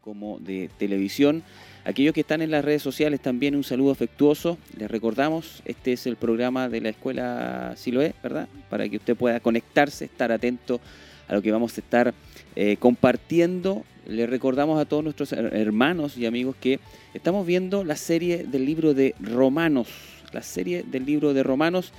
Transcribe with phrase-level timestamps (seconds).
[0.00, 1.42] como de televisión.
[1.84, 4.56] Aquellos que están en las redes sociales también un saludo afectuoso.
[4.78, 8.48] Les recordamos, este es el programa de la Escuela Siloé, ¿verdad?
[8.70, 10.80] Para que usted pueda conectarse, estar atento
[11.28, 12.14] a lo que vamos a estar
[12.56, 13.84] eh, compartiendo.
[14.06, 16.80] Les recordamos a todos nuestros hermanos y amigos que
[17.12, 19.88] estamos viendo la serie del libro de Romanos,
[20.32, 21.92] la serie del libro de Romanos,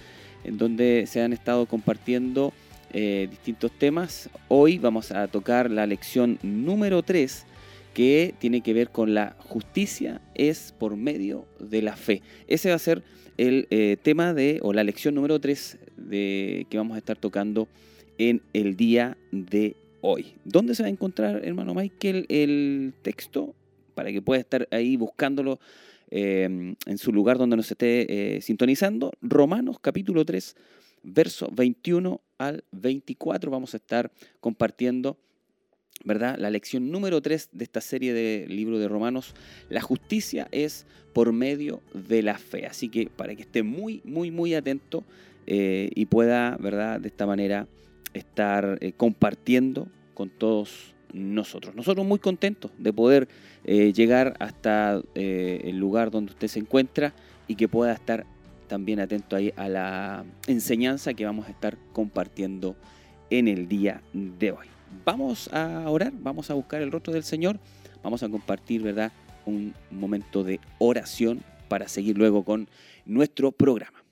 [0.43, 2.51] en donde se han estado compartiendo
[2.93, 4.29] eh, distintos temas.
[4.47, 7.45] Hoy vamos a tocar la lección número 3
[7.95, 12.21] que tiene que ver con la justicia es por medio de la fe.
[12.45, 13.03] Ese va a ser
[13.37, 17.69] el eh, tema de, o la lección número 3 de, que vamos a estar tocando
[18.17, 20.33] en el día de hoy.
[20.43, 23.55] ¿Dónde se va a encontrar, hermano Michael, el texto?
[23.95, 25.61] Para que pueda estar ahí buscándolo
[26.11, 29.13] eh, en su lugar donde nos esté sintonizando.
[29.21, 30.53] Romanos capítulo 3,
[31.01, 35.17] verso 21 al 24 vamos a estar compartiendo,
[36.03, 36.37] ¿verdad?
[36.37, 39.33] La lección número 3 de esta serie de libro de Romanos.
[39.69, 42.65] La justicia es por medio de la fe.
[42.67, 45.03] Así que para que esté muy, muy, muy atento
[45.47, 46.99] eh, y pueda, ¿verdad?
[46.99, 47.67] De esta manera
[48.13, 51.75] estar eh, compartiendo con todos nosotros.
[51.75, 53.27] Nosotros muy contentos de poder
[53.63, 57.13] eh, llegar hasta el lugar donde usted se encuentra
[57.47, 58.25] y que pueda estar
[58.67, 62.75] también atento ahí a la enseñanza que vamos a estar compartiendo
[63.29, 64.74] en el día de hoy.
[65.03, 67.59] Vamos a orar, vamos a buscar el rostro del Señor,
[68.03, 69.11] vamos a compartir, ¿verdad?
[69.45, 72.67] Un momento de oración para seguir luego con
[73.05, 74.03] nuestro programa.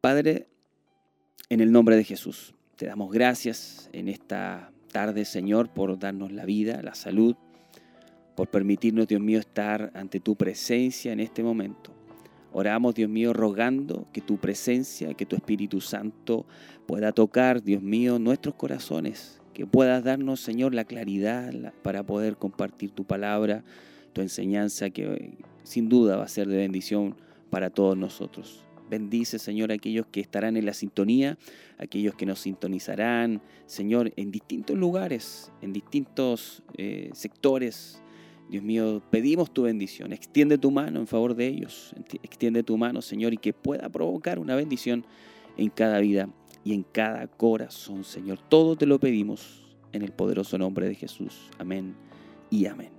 [0.00, 0.46] Padre,
[1.48, 6.44] en el nombre de Jesús, te damos gracias en esta tarde, Señor, por darnos la
[6.44, 7.36] vida, la salud,
[8.36, 12.03] por permitirnos, Dios mío, estar ante tu presencia en este momento.
[12.56, 16.46] Oramos, Dios mío, rogando que tu presencia, que tu Espíritu Santo
[16.86, 21.52] pueda tocar, Dios mío, nuestros corazones, que puedas darnos, Señor, la claridad
[21.82, 23.64] para poder compartir tu palabra,
[24.12, 27.16] tu enseñanza, que sin duda va a ser de bendición
[27.50, 28.64] para todos nosotros.
[28.88, 31.36] Bendice, Señor, aquellos que estarán en la sintonía,
[31.78, 38.03] aquellos que nos sintonizarán, Señor, en distintos lugares, en distintos eh, sectores
[38.48, 40.12] Dios mío, pedimos tu bendición.
[40.12, 41.94] Extiende tu mano en favor de ellos.
[42.22, 45.04] Extiende tu mano, Señor, y que pueda provocar una bendición
[45.56, 46.28] en cada vida
[46.64, 48.38] y en cada corazón, Señor.
[48.48, 51.50] Todo te lo pedimos en el poderoso nombre de Jesús.
[51.58, 51.94] Amén
[52.50, 52.93] y amén.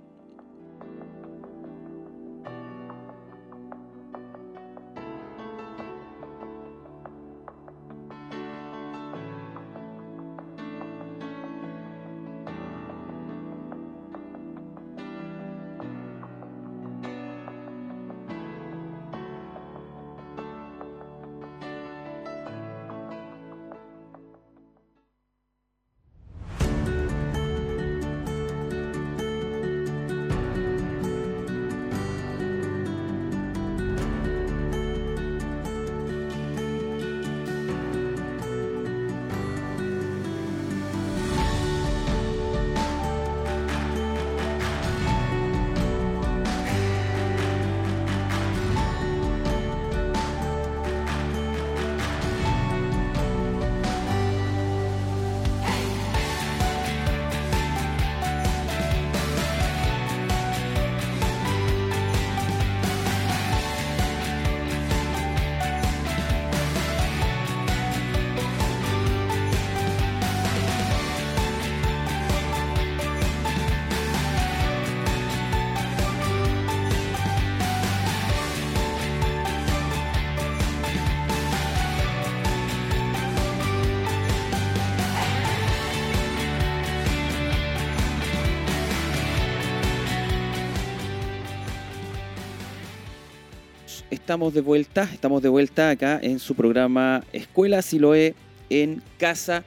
[94.36, 98.34] Estamos de vuelta, estamos de vuelta acá en su programa Escuela Siloé
[98.68, 99.64] en casa.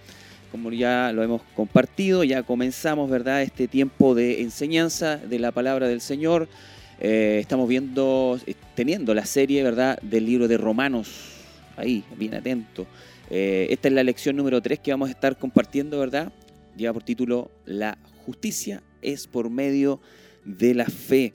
[0.52, 5.88] Como ya lo hemos compartido, ya comenzamos, ¿verdad?, este tiempo de enseñanza de la palabra
[5.88, 6.48] del Señor.
[7.00, 11.10] Eh, estamos viendo, eh, teniendo la serie, ¿verdad?, del libro de Romanos.
[11.76, 12.86] Ahí, bien atento.
[13.32, 16.32] Eh, esta es la lección número 3 que vamos a estar compartiendo, ¿verdad?
[16.78, 20.00] Lleva por título La justicia es por medio
[20.46, 21.34] de la fe.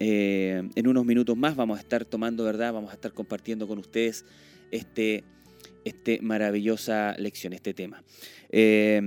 [0.00, 2.72] Eh, en unos minutos más vamos a estar tomando, ¿verdad?
[2.72, 4.24] Vamos a estar compartiendo con ustedes
[4.70, 5.24] este,
[5.84, 8.02] este maravillosa lección, este tema.
[8.48, 9.00] Eh,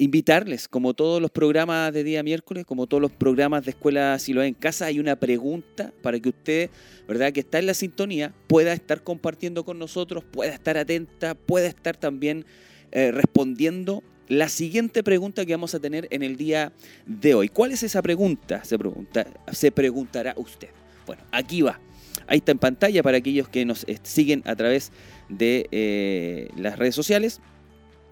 [0.00, 4.46] invitarles, como todos los programas de día miércoles, como todos los programas de Escuela Siloé
[4.46, 6.70] en Casa, hay una pregunta para que usted,
[7.06, 7.32] ¿verdad?
[7.32, 11.98] Que está en la sintonía, pueda estar compartiendo con nosotros, pueda estar atenta, pueda estar
[11.98, 12.46] también
[12.92, 16.72] eh, respondiendo la siguiente pregunta que vamos a tener en el día
[17.04, 17.48] de hoy.
[17.48, 18.62] ¿Cuál es esa pregunta?
[18.62, 20.68] Se, pregunta, se preguntará usted.
[21.04, 21.80] Bueno, aquí va.
[22.28, 24.92] Ahí está en pantalla para aquellos que nos eh, siguen a través
[25.28, 27.40] de eh, las redes sociales.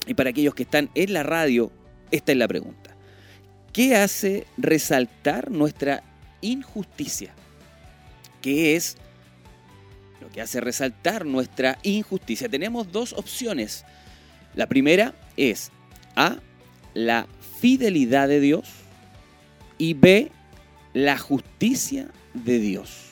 [0.09, 1.71] Y para aquellos que están en la radio,
[2.11, 2.97] esta es la pregunta.
[3.73, 6.03] ¿Qué hace resaltar nuestra
[6.41, 7.33] injusticia?
[8.43, 8.97] ¿Qué es
[10.21, 12.49] lo que hace resaltar nuestra injusticia?
[12.49, 13.85] Tenemos dos opciones.
[14.57, 15.71] La primera es
[16.17, 16.39] A,
[16.95, 17.27] la
[17.61, 18.69] fidelidad de Dios
[19.79, 20.31] y B,
[20.95, 23.09] la justicia de Dios.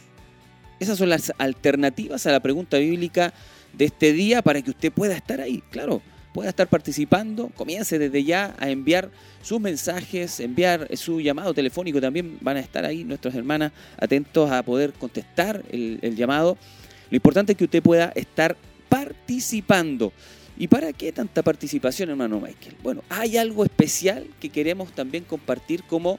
[0.78, 3.32] Esas son las alternativas a la pregunta bíblica
[3.72, 6.02] de este día para que usted pueda estar ahí, claro,
[6.36, 7.48] pueda estar participando.
[7.54, 9.10] Comience desde ya a enviar
[9.40, 11.98] sus mensajes, enviar su llamado telefónico.
[11.98, 16.58] También van a estar ahí nuestras hermanas atentos a poder contestar el, el llamado.
[17.10, 18.54] Lo importante es que usted pueda estar
[18.90, 20.12] participando.
[20.56, 22.76] ¿Y para qué tanta participación, hermano Michael?
[22.82, 26.18] Bueno, hay algo especial que queremos también compartir como,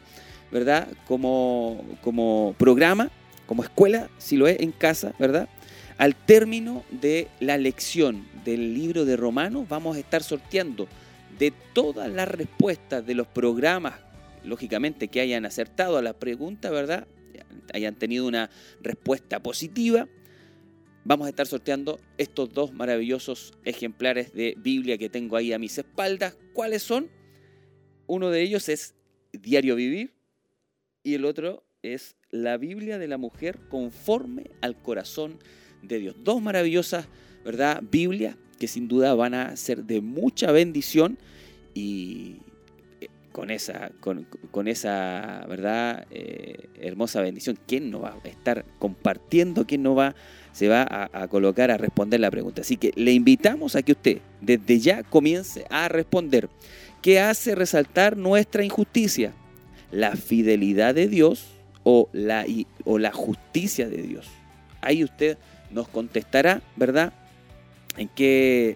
[0.52, 0.88] ¿verdad?
[1.08, 3.12] Como, como programa
[3.48, 5.50] como escuela, si lo es en casa, ¿verdad?
[5.98, 10.88] Al término de la lección del libro de Romanos, vamos a estar sorteando
[11.40, 13.96] de todas las respuestas de los programas,
[14.44, 17.08] lógicamente, que hayan acertado a la pregunta, ¿verdad?
[17.74, 18.50] Hayan tenido una
[18.82, 20.08] respuesta positiva.
[21.08, 25.78] Vamos a estar sorteando estos dos maravillosos ejemplares de Biblia que tengo ahí a mis
[25.78, 26.36] espaldas.
[26.52, 27.08] ¿Cuáles son?
[28.08, 28.94] Uno de ellos es
[29.32, 30.16] Diario Vivir
[31.04, 35.40] y el otro es la Biblia de la mujer conforme al corazón
[35.82, 36.18] de Dios.
[36.26, 37.08] Dos maravillosas,
[37.46, 37.82] ¿verdad?
[37.90, 41.18] Biblias que sin duda van a ser de mucha bendición
[41.74, 42.42] y
[43.38, 46.08] con esa, con, esa ¿verdad?
[46.10, 49.68] Eh, hermosa bendición, ¿quién no va a estar compartiendo?
[49.68, 50.16] ¿Quién no va,
[50.54, 52.62] se va a, a colocar a responder la pregunta?
[52.62, 56.50] Así que le invitamos a que usted desde ya comience a responder.
[57.04, 59.34] ¿Qué hace resaltar nuestra injusticia?
[59.92, 61.46] La fidelidad de Dios
[61.84, 62.44] o la,
[62.86, 64.28] o la justicia de Dios.
[64.82, 65.38] Ahí usted
[65.70, 67.14] nos contestará, ¿verdad?
[67.98, 68.76] En qué,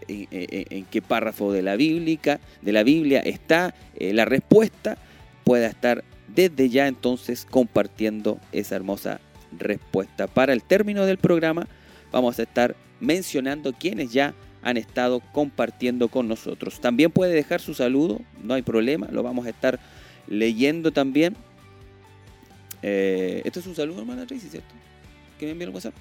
[1.08, 4.98] párrafo de la, bíblica, de la Biblia está eh, la respuesta.
[5.44, 9.20] Pueda estar desde ya entonces compartiendo esa hermosa
[9.58, 10.28] respuesta.
[10.28, 11.68] Para el término del programa
[12.12, 14.34] vamos a estar mencionando quienes ya
[14.64, 16.82] han estado compartiendo con nosotros.
[16.82, 19.80] También puede dejar su saludo, no hay problema, lo vamos a estar
[20.28, 21.36] leyendo también
[22.82, 24.74] eh, esto es un saludo, hermana Tracy, ¿cierto?
[25.40, 25.94] Que me envió el WhatsApp.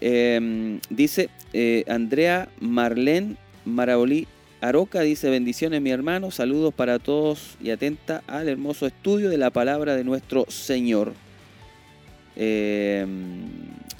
[0.00, 3.36] Em, dice eh, Andrea Marlene
[3.66, 4.26] Marabolí
[4.62, 9.50] Aroca, dice bendiciones mi hermano, saludos para todos y atenta al hermoso estudio de la
[9.50, 11.14] palabra de nuestro Señor.
[12.36, 13.08] Em,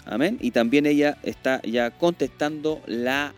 [0.05, 0.39] amén.
[0.41, 3.35] Y también ella está ya contestando la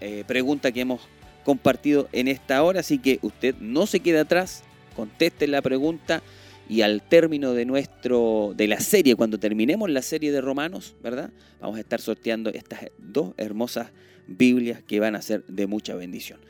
[0.00, 1.00] eh, pregunta que hemos
[1.44, 4.62] compartido en esta hora, así que usted no se quede atrás,
[4.94, 6.22] conteste la pregunta
[6.68, 11.30] y al término de nuestro de la serie, cuando terminemos la serie de Romanos, ¿verdad?
[11.60, 13.88] Vamos a estar sorteando estas dos hermosas
[14.26, 16.40] Biblias que van a ser de mucha bendición.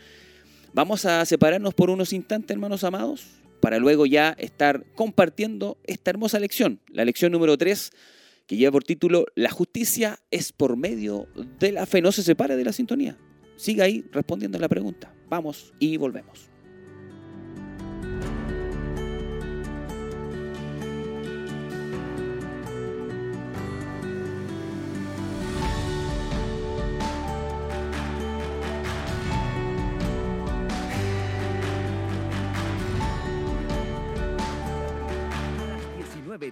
[0.73, 3.27] Vamos a separarnos por unos instantes, hermanos amados,
[3.61, 7.91] para luego ya estar compartiendo esta hermosa lección, la lección número 3,
[8.47, 11.27] que lleva por título La justicia es por medio
[11.59, 12.01] de la fe.
[12.01, 13.19] No se separe de la sintonía.
[13.57, 15.13] Siga ahí respondiendo la pregunta.
[15.29, 16.56] Vamos y volvemos.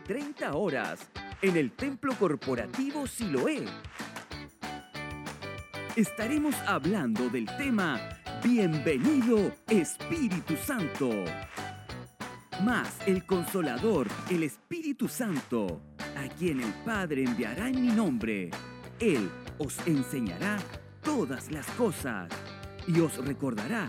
[0.06, 1.08] De 30 horas
[1.42, 3.64] en el Templo Corporativo Siloé.
[5.96, 8.00] Estaremos hablando del tema
[8.42, 11.11] Bienvenido Espíritu Santo.
[12.62, 15.80] Más el Consolador, el Espíritu Santo,
[16.16, 18.50] a quien el Padre enviará en mi nombre.
[19.00, 20.58] Él os enseñará
[21.02, 22.28] todas las cosas
[22.87, 23.88] y os recordará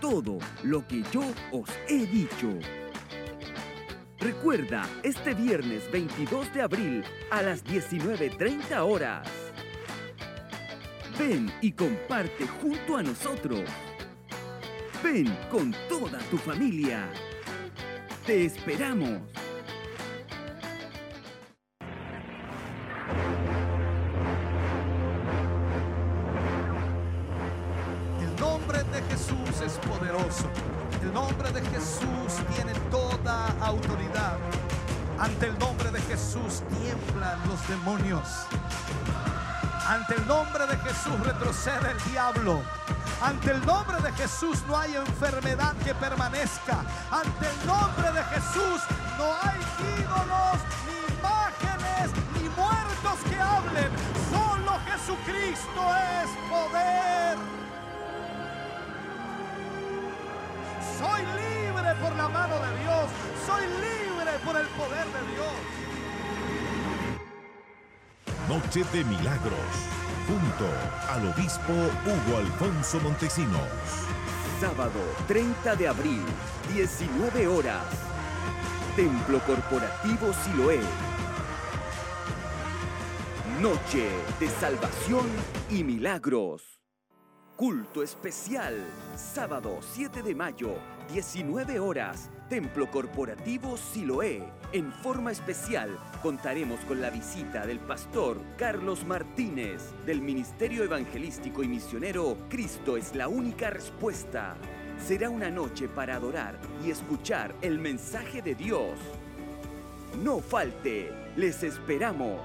[0.00, 2.81] todo lo que yo os he dicho.
[4.22, 9.28] Recuerda, este viernes 22 de abril a las 19.30 horas.
[11.18, 13.68] Ven y comparte junto a nosotros.
[15.02, 17.10] Ven con toda tu familia.
[18.24, 19.22] Te esperamos.
[37.72, 38.28] Demonios.
[39.88, 42.60] Ante el nombre de Jesús retrocede el diablo.
[43.22, 46.84] Ante el nombre de Jesús no hay enfermedad que permanezca.
[47.10, 48.78] Ante el nombre de Jesús
[49.16, 49.58] no hay
[49.96, 53.90] ídolos, ni imágenes, ni muertos que hablen.
[54.30, 55.82] Solo Jesucristo
[56.20, 57.38] es poder.
[60.98, 63.06] Soy libre por la mano de Dios.
[63.46, 65.81] Soy libre por el poder de Dios.
[68.48, 69.54] Noche de Milagros,
[70.26, 70.66] junto
[71.08, 73.68] al obispo Hugo Alfonso Montesinos.
[74.60, 76.22] Sábado 30 de abril,
[76.74, 77.84] 19 horas.
[78.96, 80.80] Templo Corporativo Siloé.
[83.60, 85.26] Noche de salvación
[85.70, 86.71] y milagros.
[87.62, 88.74] Culto especial,
[89.14, 90.74] sábado 7 de mayo,
[91.12, 94.42] 19 horas, Templo Corporativo Siloé.
[94.72, 101.68] En forma especial, contaremos con la visita del pastor Carlos Martínez, del Ministerio Evangelístico y
[101.68, 104.56] Misionero Cristo es la única respuesta.
[104.98, 108.98] Será una noche para adorar y escuchar el mensaje de Dios.
[110.20, 112.40] No falte, les esperamos.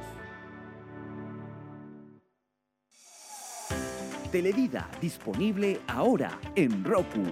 [4.32, 7.24] Televida disponible ahora en Roku.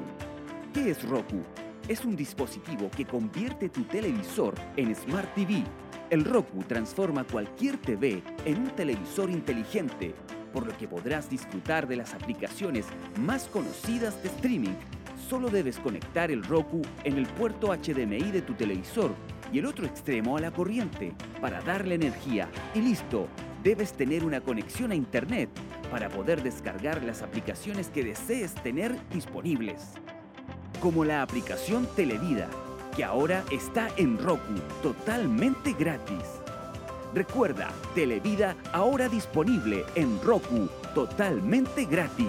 [0.73, 1.41] ¿Qué es Roku?
[1.89, 5.61] Es un dispositivo que convierte tu televisor en Smart TV.
[6.09, 10.15] El Roku transforma cualquier TV en un televisor inteligente,
[10.53, 12.85] por lo que podrás disfrutar de las aplicaciones
[13.19, 14.75] más conocidas de streaming.
[15.29, 19.13] Solo debes conectar el Roku en el puerto HDMI de tu televisor
[19.51, 23.27] y el otro extremo a la corriente para darle energía y listo.
[23.65, 25.49] Debes tener una conexión a Internet
[25.89, 29.93] para poder descargar las aplicaciones que desees tener disponibles.
[30.79, 32.47] Como la aplicación Televida,
[32.95, 34.53] que ahora está en Roku
[34.83, 36.23] totalmente gratis.
[37.15, 42.27] Recuerda, Televida ahora disponible en Roku totalmente gratis.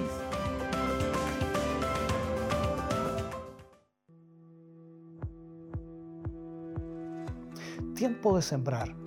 [7.94, 9.05] Tiempo de sembrar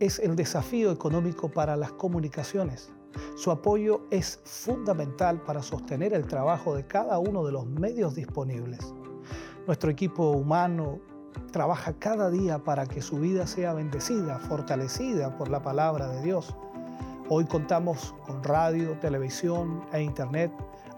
[0.00, 2.90] es el desafío económico para las comunicaciones.
[3.36, 8.94] Su apoyo es fundamental para sostener el trabajo de cada uno de los medios disponibles.
[9.66, 10.98] Nuestro equipo humano
[11.52, 16.56] trabaja cada día para que su vida sea bendecida, fortalecida por la palabra de Dios.
[17.28, 20.50] Hoy contamos con radio, televisión e internet,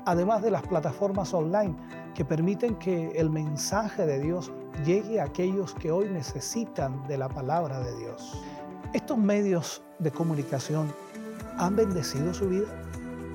[0.07, 1.77] además de las plataformas online
[2.15, 4.53] que permiten que el mensaje de Dios
[4.85, 8.41] llegue a aquellos que hoy necesitan de la palabra de Dios.
[8.93, 10.93] Estos medios de comunicación
[11.57, 12.67] han bendecido su vida?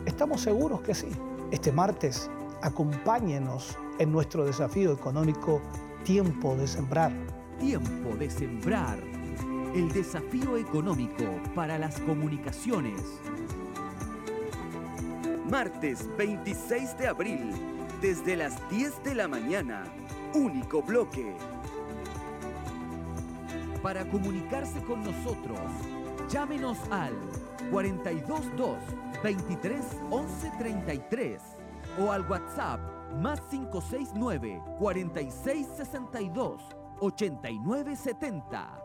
[0.05, 1.07] Estamos seguros que sí.
[1.49, 2.29] Este martes,
[2.61, 5.59] acompáñenos en nuestro desafío económico
[6.03, 7.11] Tiempo de Sembrar.
[7.59, 8.99] Tiempo de Sembrar.
[9.73, 11.23] El desafío económico
[11.55, 13.01] para las comunicaciones.
[15.49, 17.51] Martes 26 de abril,
[17.99, 19.85] desde las 10 de la mañana.
[20.35, 21.35] Único bloque.
[23.87, 25.57] Para comunicarse con nosotros,
[26.29, 27.13] llámenos al
[27.71, 28.75] 422
[29.23, 31.41] 23 11 33
[31.97, 32.81] o al WhatsApp
[33.21, 36.61] más 569 46 62
[36.99, 38.83] 89 70.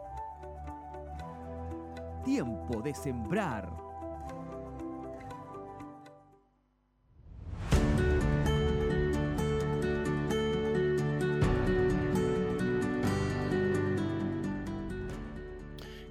[2.22, 3.81] Tiempo de sembrar.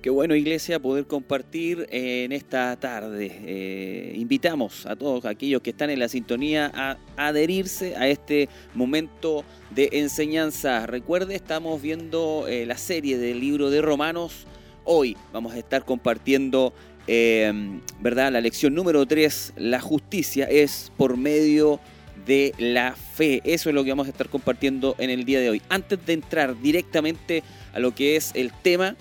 [0.01, 3.31] Qué bueno, Iglesia, poder compartir en esta tarde.
[3.45, 9.45] Eh, invitamos a todos aquellos que están en la sintonía a adherirse a este momento
[9.69, 10.87] de enseñanza.
[10.87, 14.47] Recuerde, estamos viendo eh, la serie del libro de Romanos.
[14.85, 16.73] Hoy vamos a estar compartiendo,
[17.05, 17.53] eh,
[17.99, 18.31] ¿verdad?
[18.31, 21.79] La lección número 3, la justicia es por medio
[22.25, 23.41] de la fe.
[23.43, 25.61] Eso es lo que vamos a estar compartiendo en el día de hoy.
[25.69, 28.95] Antes de entrar directamente a lo que es el tema,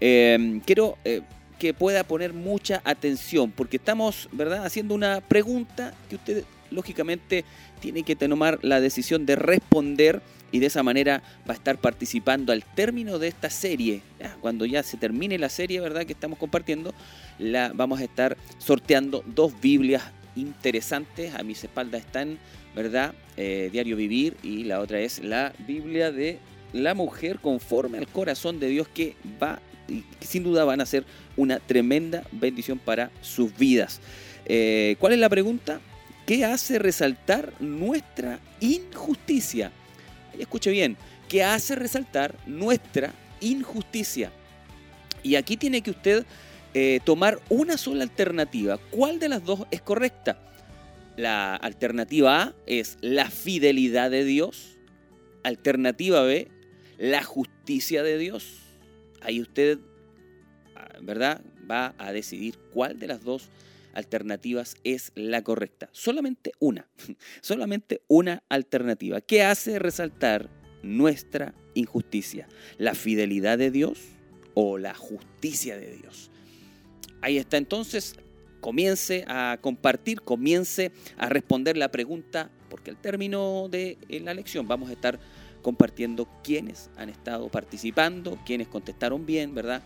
[0.00, 1.22] Em, quiero eh,
[1.58, 4.64] que pueda poner mucha atención porque estamos ¿verdad?
[4.64, 7.44] haciendo una pregunta que usted lógicamente
[7.80, 12.52] tiene que tomar la decisión de responder y de esa manera va a estar participando
[12.52, 14.02] al término de esta serie.
[14.40, 16.06] Cuando ya se termine la serie ¿verdad?
[16.06, 16.94] que estamos compartiendo,
[17.38, 20.02] la, vamos a estar sorteando dos Biblias
[20.36, 21.34] interesantes.
[21.34, 22.38] A mis espaldas están,
[22.74, 23.14] ¿verdad?
[23.36, 26.38] Eh, Diario Vivir y la otra es la Biblia de
[26.72, 31.04] la mujer conforme al corazón de Dios que va y sin duda van a ser
[31.36, 34.00] una tremenda bendición para sus vidas.
[34.44, 35.80] Eh, ¿Cuál es la pregunta?
[36.26, 39.72] ¿Qué hace resaltar nuestra injusticia?
[40.38, 40.96] escuche bien,
[41.28, 44.30] ¿qué hace resaltar nuestra injusticia?
[45.22, 46.24] Y aquí tiene que usted
[46.74, 48.78] eh, tomar una sola alternativa.
[48.90, 50.38] ¿Cuál de las dos es correcta?
[51.16, 54.78] La alternativa A es la fidelidad de Dios.
[55.42, 56.48] Alternativa B,
[56.98, 58.67] la justicia de Dios.
[59.20, 59.78] Ahí usted,
[60.76, 61.42] ah, ¿verdad?
[61.70, 63.48] Va a decidir cuál de las dos
[63.92, 65.88] alternativas es la correcta.
[65.92, 66.86] Solamente una,
[67.40, 70.48] solamente una alternativa que hace resaltar
[70.82, 72.48] nuestra injusticia,
[72.78, 74.00] la fidelidad de Dios
[74.54, 76.30] o la justicia de Dios.
[77.20, 78.14] Ahí está entonces,
[78.60, 84.90] comience a compartir, comience a responder la pregunta, porque al término de la lección vamos
[84.90, 85.18] a estar
[85.68, 89.82] compartiendo quiénes han estado participando, quiénes contestaron bien, ¿verdad?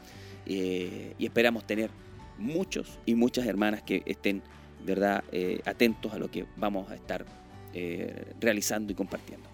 [0.46, 1.90] Eh, y esperamos tener
[2.38, 4.44] muchos y muchas hermanas que estén,
[4.86, 7.26] ¿verdad?, eh, atentos a lo que vamos a estar
[7.74, 9.48] eh, realizando y compartiendo.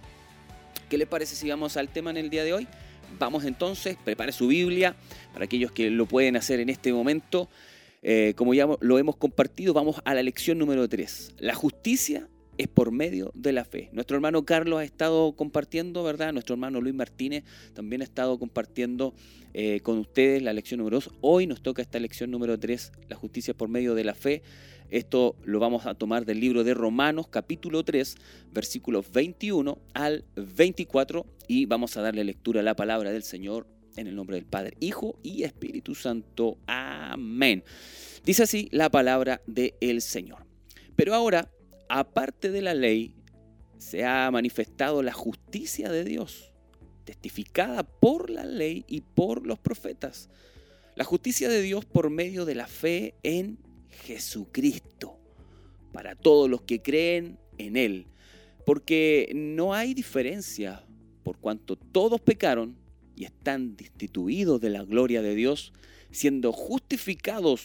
[0.91, 2.69] ¿Qué les parece si vamos al tema en el día de hoy?
[3.19, 4.97] Vamos entonces, prepare su Biblia
[5.33, 7.49] para aquellos que lo pueden hacer en este momento.
[8.37, 11.37] Como ya lo hemos compartido, vamos a la lección número 3.
[11.39, 13.89] La justicia es por medio de la fe.
[13.93, 16.33] Nuestro hermano Carlos ha estado compartiendo, ¿verdad?
[16.33, 19.15] Nuestro hermano Luis Martínez también ha estado compartiendo
[19.55, 21.11] eh, con ustedes la lección número 2.
[21.21, 24.43] Hoy nos toca esta lección número 3, la justicia por medio de la fe.
[24.91, 28.17] Esto lo vamos a tomar del libro de Romanos capítulo 3,
[28.53, 34.07] versículos 21 al 24 y vamos a darle lectura a la palabra del Señor en
[34.07, 36.59] el nombre del Padre, Hijo y Espíritu Santo.
[36.67, 37.63] Amén.
[38.25, 40.47] Dice así la palabra del Señor.
[40.97, 41.51] Pero ahora,
[41.89, 43.15] aparte de la ley,
[43.79, 46.53] se ha manifestado la justicia de Dios,
[47.05, 50.29] testificada por la ley y por los profetas.
[50.97, 53.59] La justicia de Dios por medio de la fe en
[54.05, 55.19] Jesucristo,
[55.93, 58.07] para todos los que creen en Él,
[58.67, 60.85] porque no hay diferencia,
[61.23, 62.77] por cuanto todos pecaron
[63.17, 65.73] y están destituidos de la gloria de Dios,
[66.11, 67.63] siendo justificados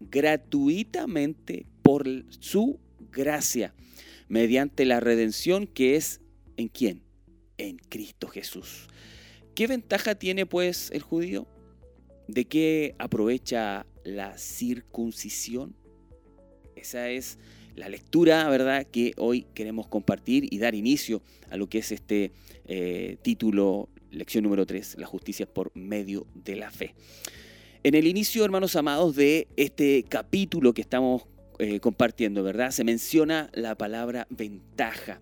[0.00, 2.78] gratuitamente por su
[3.12, 3.74] gracia,
[4.28, 6.20] mediante la redención que es
[6.56, 7.02] en quién?
[7.56, 8.88] En Cristo Jesús.
[9.54, 11.46] ¿Qué ventaja tiene pues el judío?
[12.28, 15.74] ¿De qué aprovecha la circuncisión?
[16.76, 17.38] Esa es
[17.74, 22.32] la lectura, ¿verdad?, que hoy queremos compartir y dar inicio a lo que es este
[22.66, 26.94] eh, título, lección número 3, la justicia por medio de la fe.
[27.84, 31.26] En el inicio, hermanos amados, de este capítulo que estamos
[31.60, 32.70] eh, compartiendo, ¿verdad?
[32.70, 35.20] Se menciona la palabra ventaja.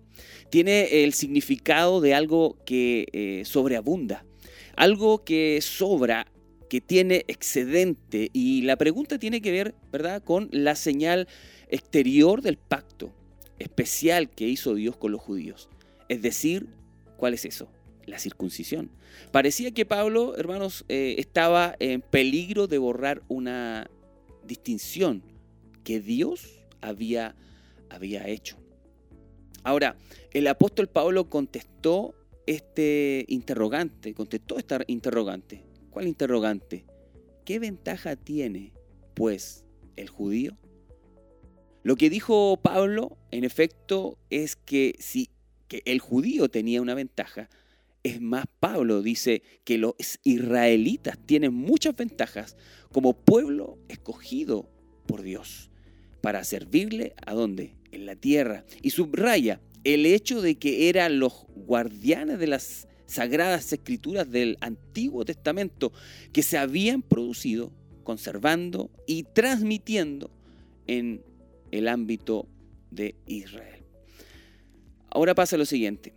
[0.51, 4.23] Tiene el significado de algo que eh, sobreabunda,
[4.75, 6.27] algo que sobra,
[6.69, 8.29] que tiene excedente.
[8.33, 11.27] Y la pregunta tiene que ver, ¿verdad?, con la señal
[11.69, 13.11] exterior del pacto
[13.57, 15.69] especial que hizo Dios con los judíos.
[16.07, 16.67] Es decir,
[17.17, 17.67] ¿cuál es eso?
[18.05, 18.91] La circuncisión.
[19.31, 23.89] Parecía que Pablo, hermanos, eh, estaba en peligro de borrar una
[24.45, 25.23] distinción
[25.87, 27.33] que Dios había,
[27.89, 28.57] había hecho.
[29.63, 29.95] Ahora,
[30.33, 32.13] el apóstol Pablo contestó
[32.45, 35.63] este interrogante, contestó esta interrogante.
[35.89, 36.83] ¿Cuál interrogante?
[37.45, 38.73] ¿Qué ventaja tiene,
[39.13, 39.63] pues,
[39.95, 40.57] el judío
[41.83, 45.29] lo que dijo Pablo, en efecto, es que si
[45.69, 47.49] que el judío tenía una ventaja,
[48.03, 49.93] es más, Pablo dice que los
[50.25, 52.57] israelitas tienen muchas ventajas
[52.91, 54.69] como pueblo escogido
[55.05, 55.71] por Dios
[56.27, 57.77] para servirle a dónde?
[57.89, 58.65] En la tierra.
[58.81, 65.23] Y subraya el hecho de que eran los guardianes de las sagradas escrituras del Antiguo
[65.23, 65.93] Testamento
[66.33, 67.71] que se habían producido,
[68.03, 70.29] conservando y transmitiendo
[70.85, 71.23] en
[71.71, 72.49] el ámbito
[72.91, 73.85] de Israel.
[75.09, 76.13] Ahora pasa lo siguiente,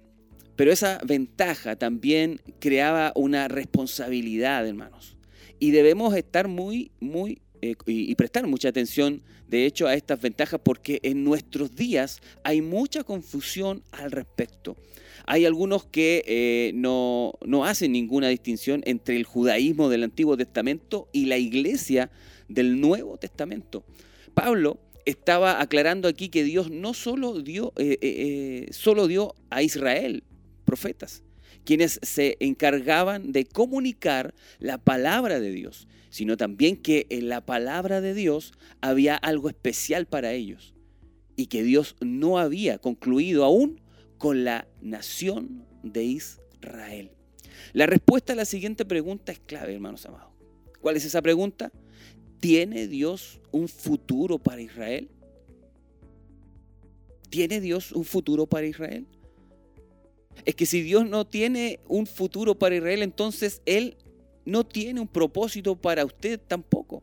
[0.57, 5.17] pero esa ventaja también creaba una responsabilidad, hermanos,
[5.61, 10.61] y debemos estar muy, muy eh, y, prestar mucha atención, de hecho, a estas ventajas
[10.63, 14.77] porque en nuestros días hay mucha confusión al respecto.
[15.27, 21.09] Hay algunos que eh, no, no hacen ninguna distinción entre el judaísmo del Antiguo Testamento
[21.13, 22.11] y la iglesia
[22.49, 23.85] del Nuevo Testamento.
[24.35, 30.25] Pablo estaba aclarando aquí que Dios no solo dio, eh, solo dio a Israel
[30.65, 31.23] profetas,
[31.65, 38.01] quienes se encargaban de comunicar la palabra de Dios, sino también que en la palabra
[38.01, 40.75] de Dios había algo especial para ellos
[41.37, 43.81] y que Dios no había concluido aún
[44.19, 47.13] con la nación de Israel.
[47.73, 50.29] La respuesta a la siguiente pregunta es clave, hermanos amados.
[50.81, 51.73] ¿Cuál es esa pregunta?
[52.41, 55.11] ¿Tiene Dios un futuro para Israel?
[57.29, 59.07] ¿Tiene Dios un futuro para Israel?
[60.45, 63.97] Es que si Dios no tiene un futuro para Israel, entonces Él
[64.45, 67.03] no tiene un propósito para usted tampoco.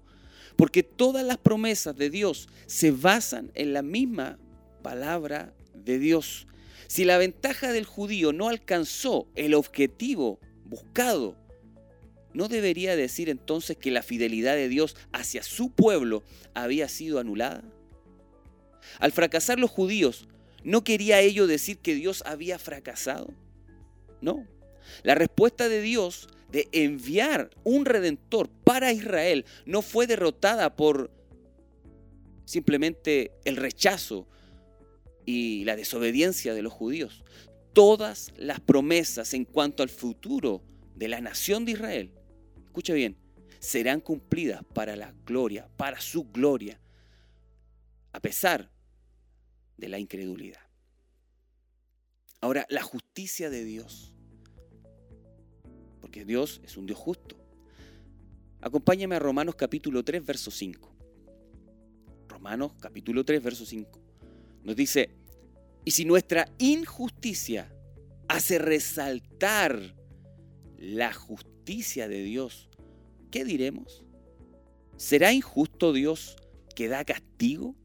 [0.55, 4.39] Porque todas las promesas de Dios se basan en la misma
[4.81, 6.47] palabra de Dios.
[6.87, 11.37] Si la ventaja del judío no alcanzó el objetivo buscado,
[12.33, 16.23] ¿no debería decir entonces que la fidelidad de Dios hacia su pueblo
[16.55, 17.63] había sido anulada?
[18.99, 20.27] Al fracasar los judíos,
[20.63, 23.33] ¿no quería ello decir que Dios había fracasado?
[24.21, 24.47] No.
[25.03, 31.11] La respuesta de Dios de enviar un redentor para Israel no fue derrotada por
[32.45, 34.27] simplemente el rechazo
[35.25, 37.23] y la desobediencia de los judíos.
[37.73, 40.63] Todas las promesas en cuanto al futuro
[40.95, 42.11] de la nación de Israel,
[42.65, 43.17] escucha bien,
[43.59, 46.79] serán cumplidas para la gloria, para su gloria,
[48.13, 48.71] a pesar
[49.77, 50.61] de la incredulidad.
[52.41, 54.13] Ahora, la justicia de Dios
[56.07, 57.35] porque Dios es un Dios justo.
[58.61, 60.95] Acompáñame a Romanos capítulo 3, verso 5.
[62.29, 64.01] Romanos capítulo 3, verso 5.
[64.63, 65.09] Nos dice,
[65.83, 67.73] y si nuestra injusticia
[68.29, 69.95] hace resaltar
[70.77, 72.69] la justicia de Dios,
[73.29, 74.05] ¿qué diremos?
[74.95, 76.37] ¿Será injusto Dios
[76.73, 77.75] que da castigo?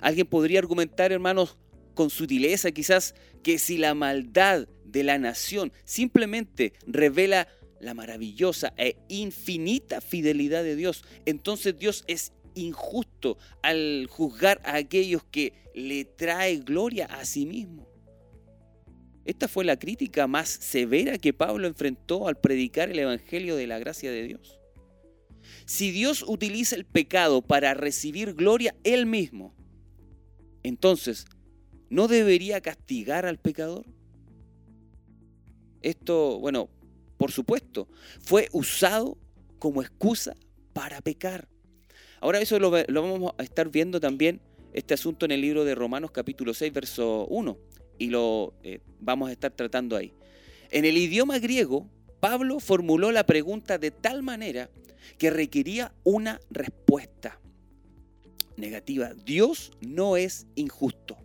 [0.00, 1.56] Alguien podría argumentar, hermanos,
[1.94, 7.48] con sutileza quizás, que si la maldad de la nación simplemente revela
[7.80, 15.24] la maravillosa e infinita fidelidad de Dios, entonces Dios es injusto al juzgar a aquellos
[15.24, 17.88] que le trae gloria a sí mismo.
[19.24, 23.78] Esta fue la crítica más severa que Pablo enfrentó al predicar el Evangelio de la
[23.78, 24.60] gracia de Dios.
[25.66, 29.54] Si Dios utiliza el pecado para recibir gloria él mismo,
[30.64, 31.26] entonces,
[31.90, 33.84] ¿no debería castigar al pecador?
[35.82, 36.70] Esto, bueno,
[37.18, 37.86] por supuesto,
[38.20, 39.18] fue usado
[39.58, 40.34] como excusa
[40.72, 41.46] para pecar.
[42.20, 44.40] Ahora eso lo, vamos a estar viendo también,
[44.72, 47.58] este asunto en el libro de Romanos capítulo 6, verso 1,
[47.98, 50.12] y lo eh, vamos a estar tratando ahí.
[50.70, 51.86] En el idioma griego,
[52.20, 54.70] Pablo formuló la pregunta de tal manera
[55.18, 57.38] que requería una respuesta
[58.56, 59.12] negativa.
[59.14, 61.16] Dios no es injusto.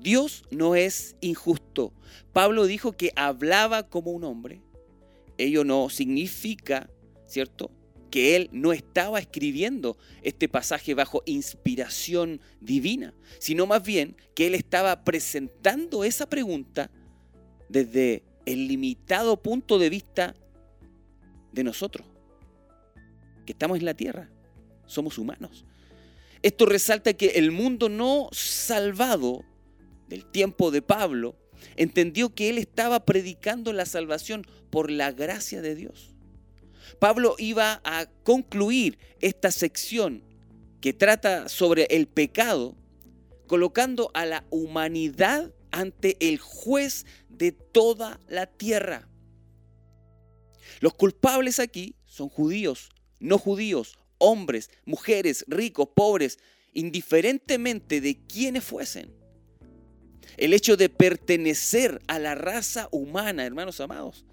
[0.00, 1.92] Dios no es injusto.
[2.32, 4.62] Pablo dijo que hablaba como un hombre.
[5.36, 6.90] Ello no significa,
[7.26, 7.70] ¿cierto?
[8.10, 14.54] Que él no estaba escribiendo este pasaje bajo inspiración divina, sino más bien que él
[14.54, 16.90] estaba presentando esa pregunta
[17.68, 20.34] desde el limitado punto de vista
[21.52, 22.06] de nosotros,
[23.46, 24.30] que estamos en la tierra,
[24.86, 25.64] somos humanos.
[26.42, 29.44] Esto resalta que el mundo no salvado
[30.08, 31.36] del tiempo de Pablo,
[31.76, 36.14] entendió que él estaba predicando la salvación por la gracia de Dios.
[36.98, 40.22] Pablo iba a concluir esta sección
[40.80, 42.74] que trata sobre el pecado,
[43.46, 49.08] colocando a la humanidad ante el juez de toda la tierra.
[50.80, 56.38] Los culpables aquí son judíos, no judíos, hombres, mujeres, ricos, pobres,
[56.72, 59.12] indiferentemente de quienes fuesen.
[60.36, 64.24] El hecho de pertenecer a la raza humana, hermanos amados,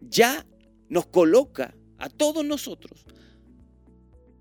[0.00, 0.46] ya
[0.88, 3.04] nos coloca a todos nosotros,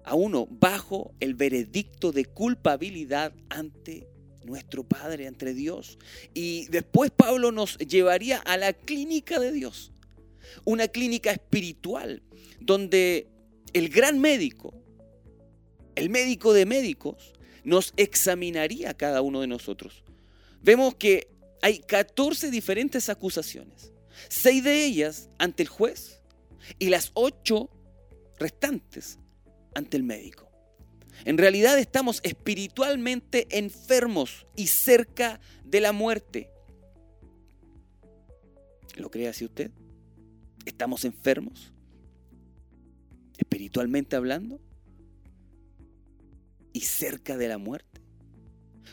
[0.04, 4.08] a uno, bajo el veredicto de culpabilidad ante
[4.46, 5.98] nuestro Padre, ante Dios.
[6.34, 9.92] Y después Pablo nos llevaría a la clínica de Dios,
[10.64, 12.24] una clínica espiritual,
[12.62, 13.28] donde
[13.78, 14.74] el gran médico,
[15.96, 20.04] el médico de médicos, nos examinaría cada uno de nosotros
[20.62, 21.30] vemos que
[21.62, 23.94] hay 14 diferentes acusaciones,
[24.30, 26.22] seis de ellas ante el juez
[26.80, 27.70] y las ocho
[28.38, 29.18] restantes
[29.76, 30.50] ante el médico.
[31.26, 36.52] En realidad estamos espiritualmente enfermos y cerca de la muerte.
[38.96, 39.72] ¿Lo cree así usted?
[40.66, 41.74] ¿Estamos enfermos?
[43.38, 44.60] Espiritualmente hablando.
[46.74, 48.02] Y cerca de la muerte.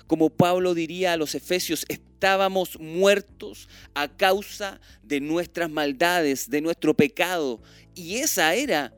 [0.06, 6.94] Como Pablo diría a los efesios, estábamos muertos a causa de nuestras maldades, de nuestro
[6.94, 7.60] pecado.
[7.94, 8.94] Y esa era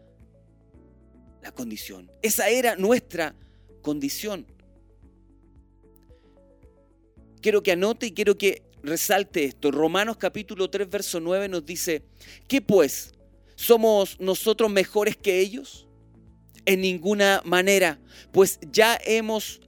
[1.43, 2.11] la condición.
[2.23, 3.35] Esa era nuestra
[3.83, 4.47] condición.
[7.41, 9.71] Quiero que anote y quiero que resalte esto.
[9.71, 12.03] Romanos capítulo 3, verso 9 nos dice,
[12.49, 13.13] ¿qué pues?
[13.57, 15.88] ¿Somos nosotros mejores que ellos?
[16.66, 17.99] En ninguna manera,
[18.33, 19.61] pues ya hemos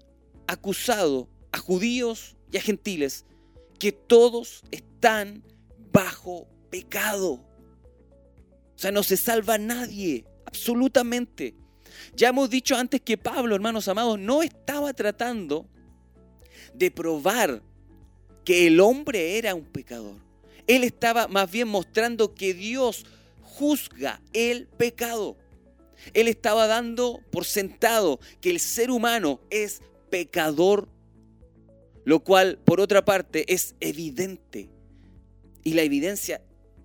[0.47, 3.25] acusado a judíos y a gentiles
[3.79, 5.43] que todos están
[5.93, 7.33] bajo pecado.
[7.33, 11.57] O sea, no se salva nadie, absolutamente.
[12.15, 15.67] Ya hemos dicho antes que Pablo, hermanos amados, no estaba tratando
[16.75, 17.63] de probar
[18.45, 20.17] que el hombre era un pecador.
[20.67, 23.07] Él estaba más bien mostrando que Dios
[23.59, 25.37] juzga el pecado.
[26.15, 30.89] Él estaba dando por sentado que el ser humano es pecador,
[32.05, 34.71] lo cual por otra parte es evidente.
[35.65, 36.41] Y la evidencia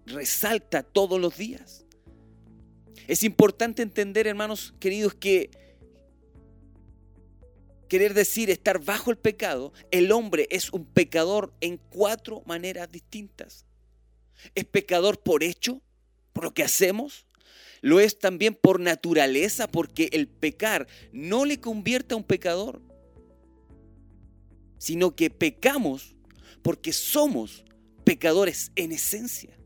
[0.08, 1.86] resalta todos los días.
[3.08, 5.52] Es importante entender, hermanos queridos, que
[7.88, 13.68] querer decir estar bajo el pecado, el hombre es un pecador en cuatro maneras distintas.
[14.56, 15.80] Es pecador por hecho,
[16.34, 17.26] por lo que hacemos.
[17.82, 22.82] Lo es también por naturaleza, porque el pecar no le convierte a un pecador,
[24.78, 26.16] sino que pecamos
[26.62, 27.66] porque somos
[28.04, 29.58] pecadores en esencia.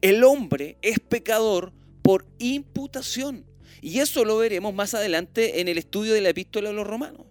[0.00, 3.44] El hombre es pecador por imputación.
[3.80, 7.26] Y eso lo veremos más adelante en el estudio de la epístola de los romanos.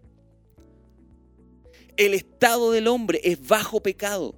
[1.98, 4.36] El estado del hombre es bajo pecado.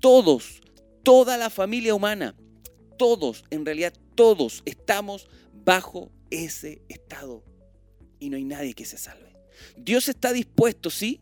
[0.00, 0.60] Todos,
[1.02, 2.34] toda la familia humana,
[2.98, 5.28] todos, en realidad todos estamos
[5.64, 7.44] bajo ese estado.
[8.20, 9.32] Y no hay nadie que se salve.
[9.76, 11.20] Dios está dispuesto, sí,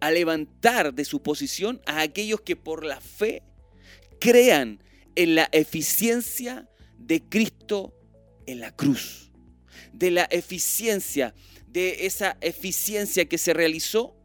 [0.00, 3.42] a levantar de su posición a aquellos que por la fe
[4.20, 4.82] crean
[5.14, 7.94] en la eficiencia de Cristo
[8.46, 9.30] en la cruz,
[9.92, 11.34] de la eficiencia,
[11.68, 14.16] de esa eficiencia que se realizó,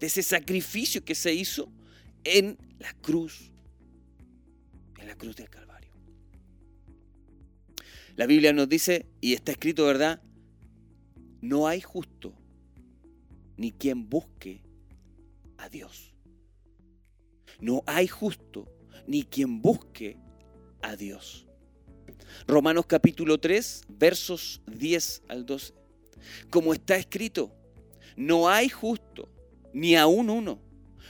[0.00, 1.70] de ese sacrificio que se hizo
[2.24, 3.52] en la cruz,
[4.98, 5.63] en la cruz del Calvario.
[8.16, 10.22] La Biblia nos dice, y está escrito, ¿verdad?
[11.40, 12.32] No hay justo
[13.56, 14.62] ni quien busque
[15.58, 16.14] a Dios.
[17.60, 18.70] No hay justo
[19.06, 20.16] ni quien busque
[20.80, 21.46] a Dios.
[22.46, 25.74] Romanos capítulo 3, versos 10 al 12.
[26.50, 27.52] Como está escrito,
[28.16, 29.28] no hay justo,
[29.72, 30.60] ni aún uno.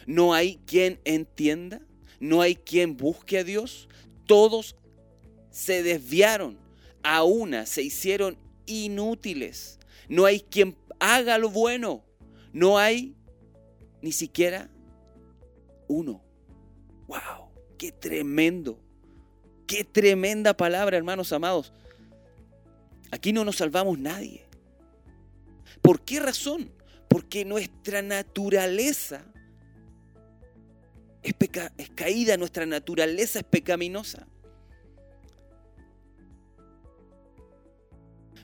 [0.06, 1.80] No hay quien entienda,
[2.18, 3.88] no hay quien busque a Dios.
[4.26, 4.76] Todos
[5.50, 6.58] se desviaron,
[7.04, 8.36] a una se hicieron
[8.66, 9.78] inútiles.
[10.08, 12.04] No hay quien haga lo bueno.
[12.52, 13.14] No hay
[14.02, 14.70] ni siquiera
[15.86, 16.24] uno.
[17.06, 17.50] ¡Wow!
[17.78, 18.80] ¡Qué tremendo!
[19.66, 21.72] ¡Qué tremenda palabra, hermanos amados!
[23.10, 24.44] Aquí no nos salvamos nadie.
[25.82, 26.72] ¿Por qué razón?
[27.08, 29.24] Porque nuestra naturaleza
[31.22, 31.34] es,
[31.78, 34.26] es caída, nuestra naturaleza es pecaminosa.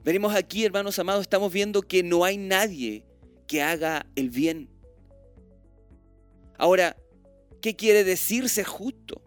[0.02, 3.04] Veremos aquí, hermanos amados, estamos viendo que no hay nadie
[3.46, 4.70] que haga el bien.
[6.56, 6.96] Ahora,
[7.60, 9.22] ¿qué quiere decir ser justo?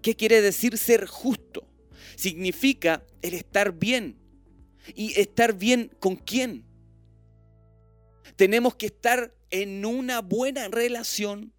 [0.00, 1.66] ¿Qué quiere decir ser justo?
[2.16, 4.18] Significa el estar bien.
[4.94, 6.64] ¿Y estar bien con quién?
[8.36, 11.52] Tenemos que estar en una buena relación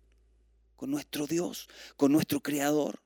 [0.76, 3.02] con nuestro Dios, con nuestro Creador.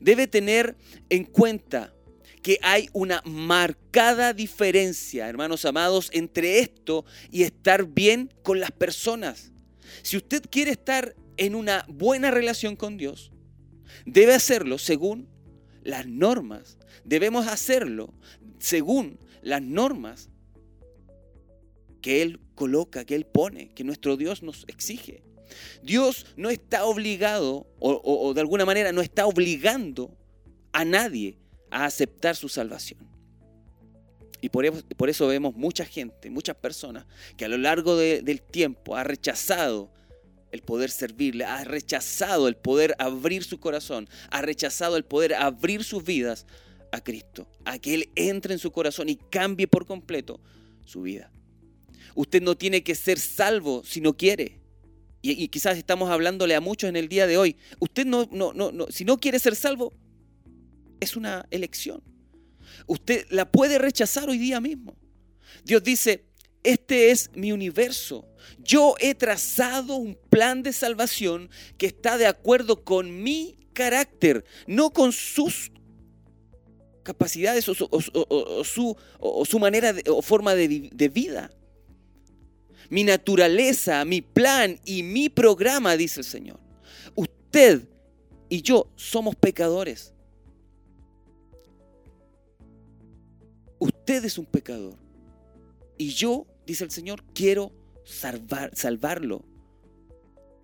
[0.00, 0.76] Debe tener
[1.08, 1.94] en cuenta
[2.42, 9.52] que hay una marcada diferencia, hermanos amados, entre esto y estar bien con las personas.
[10.02, 13.30] Si usted quiere estar en una buena relación con Dios,
[14.06, 15.28] debe hacerlo según
[15.82, 16.78] las normas.
[17.04, 18.14] Debemos hacerlo
[18.58, 20.30] según las normas
[22.00, 25.22] que Él coloca, que Él pone, que nuestro Dios nos exige.
[25.82, 30.16] Dios no está obligado, o, de alguna manera no está obligando
[30.72, 31.38] a nadie
[31.70, 33.10] a aceptar su salvación.
[34.42, 34.64] Y por
[35.10, 37.04] eso, vemos mucha gente, muchas personas
[37.36, 39.92] que a lo largo del tiempo ha rechazado
[40.50, 45.84] el poder servirle, ha rechazado el poder abrir su corazón, ha rechazado el poder abrir
[45.84, 46.46] sus vidas
[46.90, 50.40] a Cristo, a que Él entre en su corazón y cambie por completo
[50.86, 51.30] su vida.
[52.14, 54.58] Usted no tiene que ser salvo si no quiere.
[55.22, 57.56] Y, quizás estamos hablándole a muchos en el día de hoy.
[57.78, 59.92] Usted no, no, no, no, si no quiere ser salvo,
[61.00, 62.02] es una elección.
[62.86, 64.96] Usted la puede rechazar hoy día mismo.
[65.64, 66.26] Dios dice,
[66.62, 68.28] este es mi universo.
[68.58, 74.90] Yo he trazado un plan de salvación que está de acuerdo con mi carácter, no
[74.90, 75.72] con sus
[77.02, 77.74] capacidades o,
[78.64, 81.50] su, manera o forma de vida.
[82.90, 86.60] Mi naturaleza, mi plan y mi programa, dice el Señor.
[87.14, 87.88] Usted
[88.48, 90.12] y yo somos pecadores.
[94.00, 94.96] Usted es un pecador.
[95.98, 97.70] Y yo, dice el Señor, quiero
[98.04, 99.44] salvar, salvarlo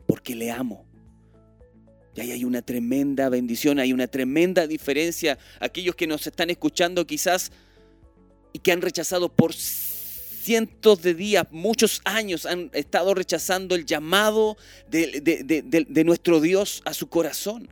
[0.06, 0.86] porque le amo.
[2.14, 5.38] Y ahí hay una tremenda bendición, hay una tremenda diferencia.
[5.60, 7.52] Aquellos que nos están escuchando quizás
[8.54, 14.56] y que han rechazado por cientos de días, muchos años, han estado rechazando el llamado
[14.88, 17.68] de, de nuestro Dios a su corazón.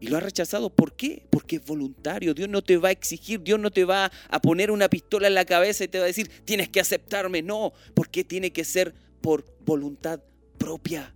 [0.00, 0.70] Y lo ha rechazado.
[0.70, 1.26] ¿Por qué?
[1.30, 2.34] Porque es voluntario.
[2.34, 5.34] Dios no te va a exigir, Dios no te va a poner una pistola en
[5.34, 7.42] la cabeza y te va a decir, tienes que aceptarme.
[7.42, 10.20] No, porque tiene que ser por voluntad
[10.56, 11.14] propia.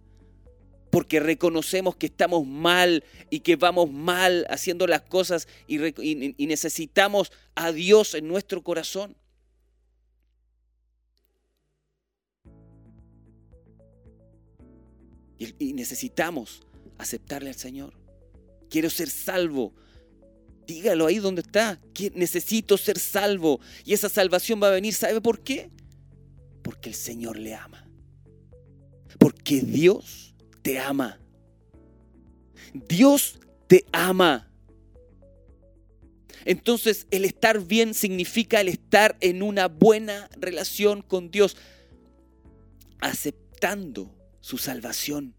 [0.90, 5.78] Porque reconocemos que estamos mal y que vamos mal haciendo las cosas y,
[6.38, 9.16] necesitamos a Dios en nuestro corazón.
[15.58, 16.62] y necesitamos
[16.98, 18.01] aceptarle al Señor
[18.72, 19.74] quiero ser salvo.
[20.66, 21.78] Dígalo ahí donde está.
[22.14, 23.60] Necesito ser salvo.
[23.84, 24.94] Y esa salvación va a venir.
[24.94, 25.70] ¿Sabe por qué?
[26.62, 27.86] Porque el Señor le ama.
[29.18, 31.20] Porque Dios te ama.
[32.72, 34.50] Dios te ama.
[36.46, 41.56] Entonces el estar bien significa el estar en una buena relación con Dios,
[43.00, 45.36] aceptando su salvación.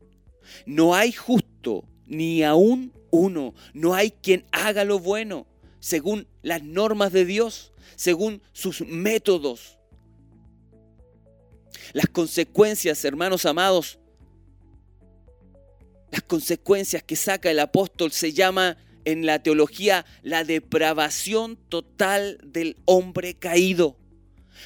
[0.65, 3.53] No hay justo ni aún uno.
[3.73, 5.45] No hay quien haga lo bueno
[5.79, 9.77] según las normas de Dios, según sus métodos.
[11.93, 13.99] Las consecuencias, hermanos amados,
[16.11, 22.77] las consecuencias que saca el apóstol se llama en la teología la depravación total del
[22.85, 23.97] hombre caído.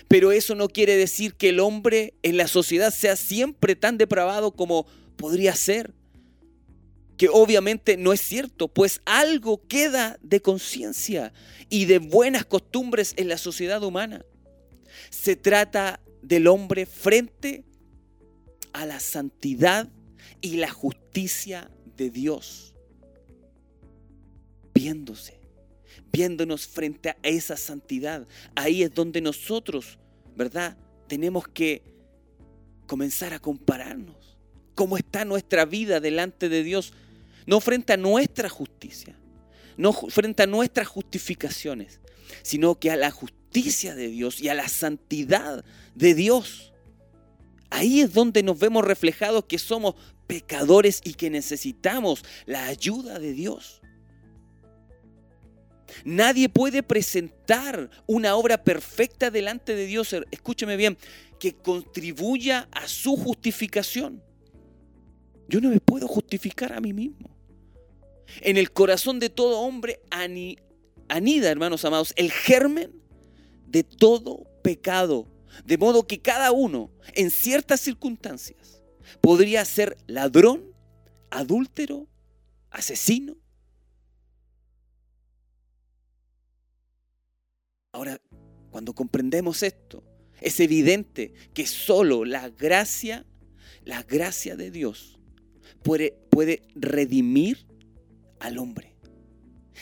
[0.08, 4.52] Pero eso no quiere decir que el hombre en la sociedad sea siempre tan depravado
[4.52, 4.86] como
[5.18, 5.97] podría ser
[7.18, 11.34] que obviamente no es cierto, pues algo queda de conciencia
[11.70, 14.24] y de buenas costumbres en la sociedad humana.
[15.10, 17.66] Se trata del hombre frente
[18.72, 19.90] a la santidad
[20.42, 22.76] y la justicia de Dios,
[24.76, 25.40] viéndose,
[26.12, 28.28] viéndonos frente a esa santidad.
[28.56, 29.98] Ahí es donde nosotros,
[30.36, 30.78] ¿verdad?
[31.08, 31.82] Tenemos que
[32.86, 34.38] comenzar a compararnos.
[34.76, 36.94] ¿Cómo está nuestra vida delante de Dios?
[37.48, 39.18] No frente a nuestra justicia,
[39.78, 42.00] no frente a nuestras justificaciones,
[42.44, 46.74] sino que a la justicia de Dios y a la santidad de Dios.
[47.70, 49.96] Ahí es donde nos vemos reflejados que somos
[50.28, 53.82] pecadores y que necesitamos la ayuda de Dios.
[56.04, 60.98] Nadie puede presentar una obra perfecta delante de Dios, escúcheme bien,
[61.40, 64.22] que contribuya a su justificación.
[65.48, 67.37] Yo no me puedo justificar a mí mismo.
[68.42, 72.92] En el corazón de todo hombre anida, hermanos amados, el germen
[73.68, 75.28] de todo pecado.
[75.66, 78.82] De modo que cada uno, en ciertas circunstancias,
[79.22, 80.64] podría ser ladrón,
[81.30, 82.08] adúltero,
[82.70, 83.36] asesino.
[87.92, 88.22] Ahora,
[88.70, 90.04] cuando comprendemos esto,
[90.40, 93.26] es evidente que solo la gracia,
[93.84, 95.18] la gracia de Dios
[95.84, 97.67] puede, puede redimir
[98.40, 98.96] al hombre.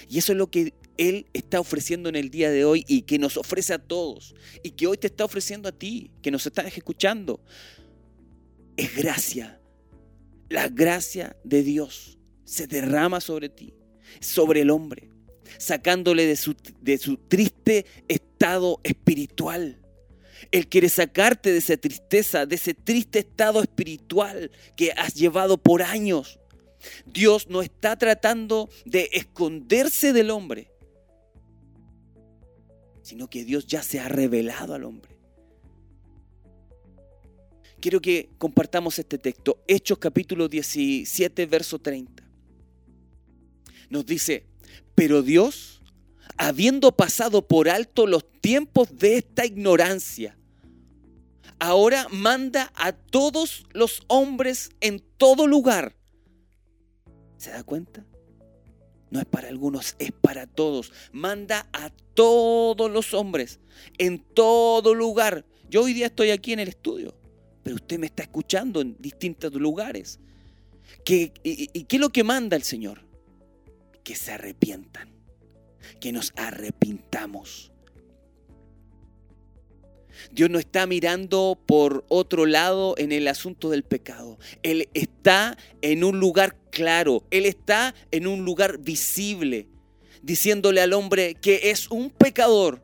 [0.10, 3.20] Y eso es lo que Él está ofreciendo en el día de hoy y que
[3.20, 4.36] nos ofrece a todos.
[4.63, 7.41] Y que hoy te está ofreciendo a ti, que nos estás escuchando.
[8.78, 9.60] Es gracia.
[10.50, 13.74] La gracia de Dios se derrama sobre ti,
[14.20, 15.10] sobre el hombre,
[15.58, 19.80] sacándole de su, de su triste estado espiritual.
[20.52, 25.82] Él quiere sacarte de esa tristeza, de ese triste estado espiritual que has llevado por
[25.82, 26.39] años.
[27.06, 30.71] Dios no está tratando de esconderse del hombre,
[33.02, 35.15] sino que Dios ya se ha revelado al hombre.
[37.80, 42.24] Quiero que compartamos este texto, Hechos capítulo 17, verso 30.
[43.89, 44.48] Nos dice,
[44.95, 45.82] pero Dios,
[46.38, 50.36] habiendo pasado por alto los tiempos de esta ignorancia,
[51.60, 55.95] ahora manda a todos los hombres en todo lugar
[57.38, 58.06] ¿Se da cuenta?
[59.12, 60.91] No es para algunos, es para todos.
[61.12, 63.60] Manda a todos los hombres,
[63.98, 65.46] en todo lugar.
[65.69, 67.15] Yo hoy día estoy aquí en el estudio,
[67.63, 70.19] pero usted me está escuchando en distintos lugares.
[71.08, 73.02] y, ¿Y qué es lo que manda el Señor?
[74.04, 75.10] Que se arrepientan,
[76.00, 77.71] que nos arrepintamos
[80.32, 84.38] Dios no está mirando por otro lado en el asunto del pecado.
[84.63, 89.68] Él está en un lugar claro, Él está en un lugar visible,
[90.22, 92.82] diciéndole al hombre que es un pecador,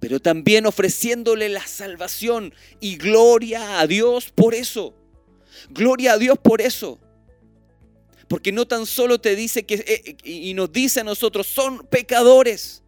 [0.00, 4.94] pero también ofreciéndole la salvación y gloria a Dios por eso.
[5.70, 6.98] Gloria a Dios por eso.
[8.28, 12.83] Porque no tan solo te dice que, eh, y nos dice a nosotros, son pecadores,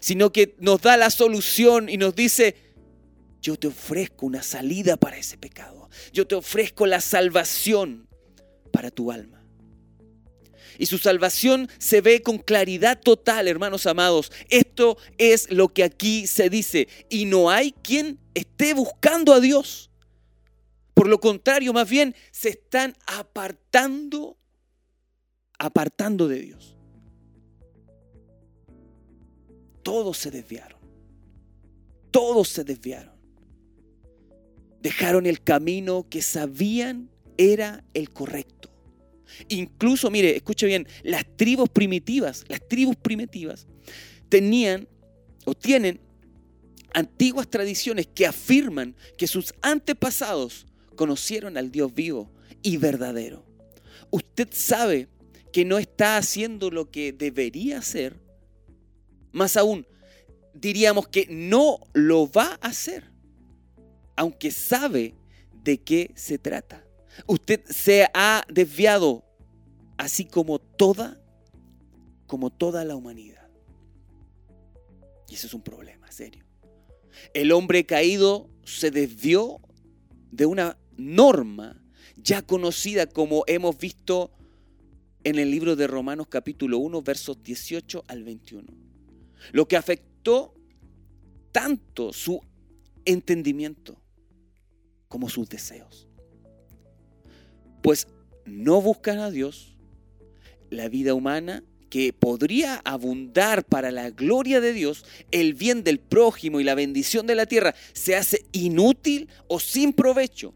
[0.00, 2.56] sino que nos da la solución y nos dice,
[3.40, 5.88] yo te ofrezco una salida para ese pecado.
[6.12, 8.08] Yo te ofrezco la salvación
[8.72, 9.38] para tu alma.
[10.78, 14.30] Y su salvación se ve con claridad total, hermanos amados.
[14.48, 16.86] Esto es lo que aquí se dice.
[17.08, 19.90] Y no hay quien esté buscando a Dios.
[20.94, 24.38] Por lo contrario, más bien se están apartando,
[25.58, 26.77] apartando de Dios.
[29.88, 30.78] Todos se desviaron.
[32.10, 33.14] Todos se desviaron.
[34.82, 37.08] Dejaron el camino que sabían
[37.38, 38.68] era el correcto.
[39.48, 43.66] Incluso, mire, escuche bien, las tribus primitivas, las tribus primitivas
[44.28, 44.86] tenían
[45.46, 46.00] o tienen
[46.92, 50.66] antiguas tradiciones que afirman que sus antepasados
[50.96, 52.30] conocieron al Dios vivo
[52.62, 53.42] y verdadero.
[54.10, 55.08] Usted sabe
[55.50, 58.27] que no está haciendo lo que debería hacer,
[59.32, 59.86] más aún,
[60.54, 63.10] diríamos que no lo va a hacer,
[64.16, 65.14] aunque sabe
[65.62, 66.84] de qué se trata.
[67.26, 69.24] Usted se ha desviado,
[69.96, 71.20] así como toda,
[72.26, 73.48] como toda la humanidad.
[75.28, 76.44] Y eso es un problema serio.
[77.34, 79.60] El hombre caído se desvió
[80.30, 81.82] de una norma
[82.16, 84.32] ya conocida como hemos visto
[85.24, 88.87] en el libro de Romanos capítulo 1 versos 18 al 21.
[89.52, 90.54] Lo que afectó
[91.52, 92.40] tanto su
[93.04, 94.00] entendimiento
[95.08, 96.08] como sus deseos
[97.82, 98.06] pues
[98.44, 99.76] no buscan a Dios,
[100.70, 106.60] la vida humana que podría abundar para la gloria de Dios, el bien del prójimo
[106.60, 110.52] y la bendición de la tierra se hace inútil o sin provecho.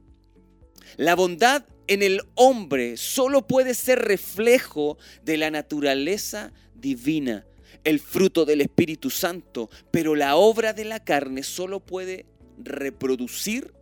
[0.99, 7.47] La bondad en el hombre solo puede ser reflejo de la naturaleza divina,
[7.85, 12.27] el fruto del Espíritu Santo, pero la obra de la carne solo puede
[12.59, 13.73] reproducir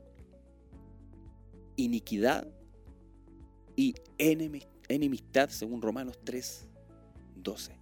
[1.76, 2.46] iniquidad
[3.76, 6.66] y enemistad, según Romanos 3,
[7.36, 7.72] 12.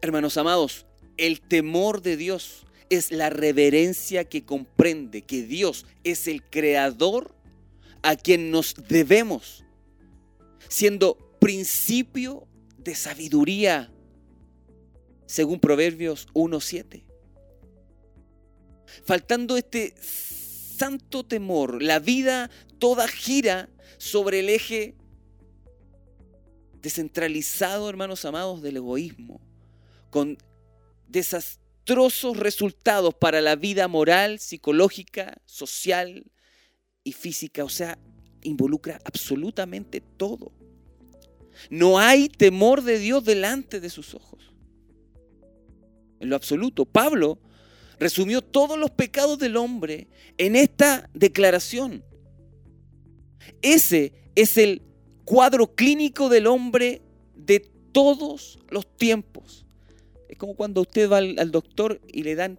[0.00, 0.86] Hermanos amados,
[1.16, 7.34] el temor de Dios es la reverencia que comprende que Dios es el creador
[8.02, 9.64] a quien nos debemos,
[10.68, 12.46] siendo principio
[12.88, 13.92] de sabiduría,
[15.26, 17.04] según Proverbios 1.7.
[19.04, 23.68] Faltando este santo temor, la vida toda gira
[23.98, 24.94] sobre el eje
[26.80, 29.42] descentralizado, hermanos amados, del egoísmo,
[30.08, 30.38] con
[31.08, 36.24] desastrosos resultados para la vida moral, psicológica, social
[37.04, 37.64] y física.
[37.64, 37.98] O sea,
[38.42, 40.57] involucra absolutamente todo.
[41.70, 44.52] No hay temor de Dios delante de sus ojos.
[46.20, 46.84] En lo absoluto.
[46.84, 47.38] Pablo
[47.98, 52.04] resumió todos los pecados del hombre en esta declaración.
[53.62, 54.82] Ese es el
[55.24, 57.02] cuadro clínico del hombre
[57.34, 57.60] de
[57.92, 59.66] todos los tiempos.
[60.28, 62.58] Es como cuando usted va al, doctor y le dan,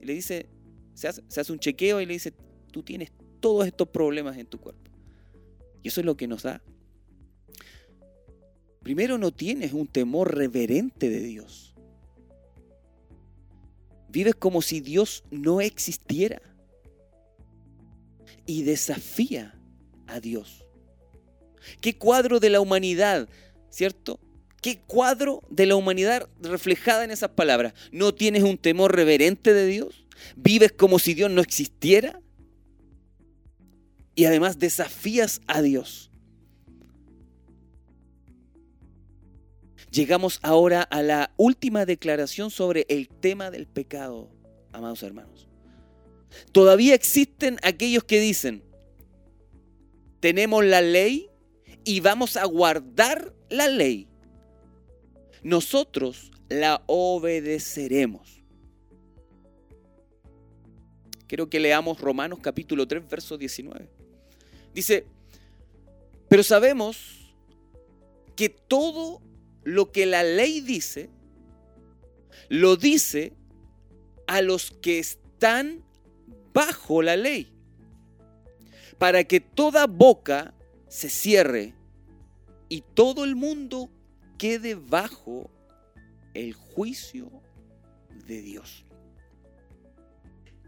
[0.00, 0.46] le dice,
[0.94, 2.32] se hace, se hace un chequeo y le dice,
[2.70, 4.90] tú tienes todos estos problemas en tu cuerpo.
[5.82, 6.62] Y eso es lo que nos da.
[8.86, 11.74] Primero no tienes un temor reverente de Dios.
[14.08, 16.40] Vives como si Dios no existiera.
[18.46, 19.60] Y desafía
[20.06, 20.64] a Dios.
[21.80, 23.28] ¿Qué cuadro de la humanidad,
[23.70, 24.20] cierto?
[24.62, 27.74] ¿Qué cuadro de la humanidad reflejada en esas palabras?
[27.90, 30.06] ¿No tienes un temor reverente de Dios?
[30.36, 32.22] ¿Vives como si Dios no existiera?
[34.14, 36.05] Y además desafías a Dios.
[39.96, 44.28] Llegamos ahora a la última declaración sobre el tema del pecado,
[44.70, 45.48] amados hermanos.
[46.52, 48.62] Todavía existen aquellos que dicen,
[50.20, 51.30] tenemos la ley
[51.82, 54.06] y vamos a guardar la ley.
[55.42, 58.42] Nosotros la obedeceremos.
[61.26, 63.88] Quiero que leamos Romanos capítulo 3, verso 19.
[64.74, 65.06] Dice,
[66.28, 67.32] pero sabemos
[68.36, 69.22] que todo
[69.66, 71.10] lo que la ley dice,
[72.48, 73.32] lo dice
[74.28, 75.84] a los que están
[76.54, 77.52] bajo la ley
[78.96, 80.54] para que toda boca
[80.86, 81.74] se cierre
[82.68, 83.90] y todo el mundo
[84.38, 85.50] quede bajo
[86.32, 87.28] el juicio
[88.24, 88.86] de Dios.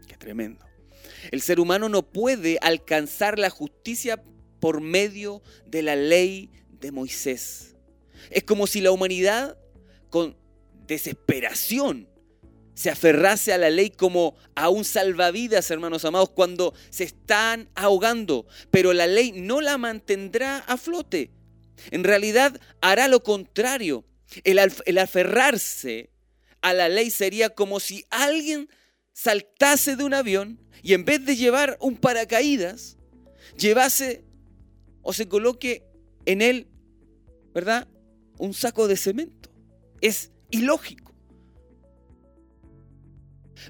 [0.09, 0.65] Qué tremendo.
[1.31, 4.21] El ser humano no puede alcanzar la justicia
[4.59, 6.49] por medio de la ley
[6.81, 7.77] de Moisés.
[8.29, 9.57] Es como si la humanidad
[10.09, 10.37] con
[10.87, 12.09] desesperación
[12.79, 18.47] se aferrase a la ley como a un salvavidas, hermanos amados, cuando se están ahogando,
[18.71, 21.29] pero la ley no la mantendrá a flote.
[21.91, 24.05] En realidad hará lo contrario.
[24.45, 26.09] El, aferrarse
[26.61, 28.69] a la ley sería como si alguien
[29.11, 32.97] saltase de un avión y en vez de llevar un paracaídas,
[33.57, 34.23] llevase
[35.01, 35.83] o se coloque
[36.25, 36.69] en él,
[37.53, 37.89] ¿verdad?
[38.39, 39.51] Un saco de cemento.
[40.01, 41.13] Es ilógico.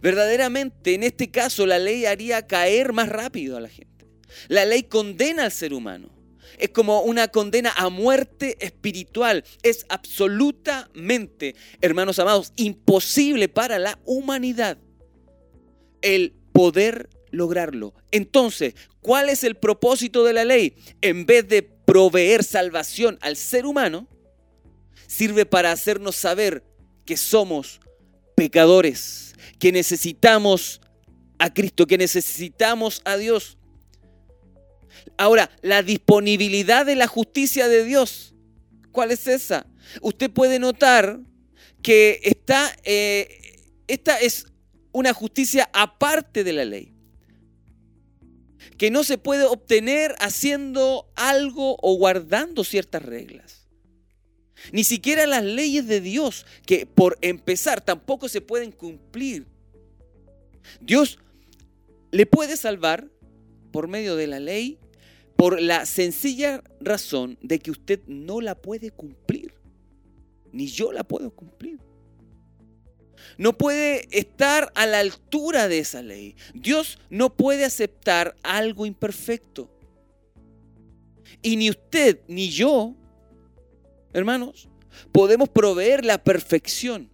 [0.02, 4.06] Verdaderamente, en este caso, la ley haría caer más rápido a la gente.
[4.48, 6.10] La ley condena al ser humano.
[6.58, 9.44] Es como una condena a muerte espiritual.
[9.64, 14.78] Es absolutamente, hermanos amados, imposible para la humanidad
[16.02, 17.94] el poder lograrlo.
[18.12, 20.76] Entonces, ¿cuál es el propósito de la ley?
[21.02, 24.08] En vez de proveer salvación al ser humano,
[25.10, 26.64] sirve para hacernos saber
[27.04, 27.82] que somos
[28.36, 30.82] pecadores que necesitamos
[31.40, 33.58] a Cristo, que necesitamos a Dios.
[35.18, 38.36] Ahora, la disponibilidad de la justicia de Dios,
[38.92, 39.66] ¿cuál es esa?
[40.02, 41.20] Usted puede notar
[41.82, 44.46] que está, eh, esta es
[44.92, 46.94] una justicia aparte de la ley,
[48.78, 53.59] que no se puede obtener haciendo algo o guardando ciertas reglas.
[54.72, 59.46] Ni siquiera las leyes de Dios, que por empezar tampoco se pueden cumplir.
[60.82, 61.20] Dios
[62.12, 63.10] le puede salvar
[63.72, 64.80] por medio de la ley
[65.36, 69.54] por la sencilla razón de que usted no la puede cumplir.
[70.52, 71.80] Ni yo la puedo cumplir.
[73.38, 76.36] No puede estar a la altura de esa ley.
[76.54, 79.70] Dios no puede aceptar algo imperfecto.
[81.42, 82.96] Y ni usted ni yo
[84.14, 84.70] hermanos,
[85.12, 87.10] podemos proveer la perfección.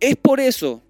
[0.00, 0.82] Es por eso,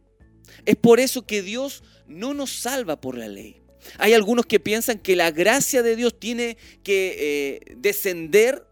[0.64, 3.62] es por eso que Dios no nos salva por la ley.
[3.98, 8.66] Hay algunos que piensan que la gracia de Dios tiene que eh, descender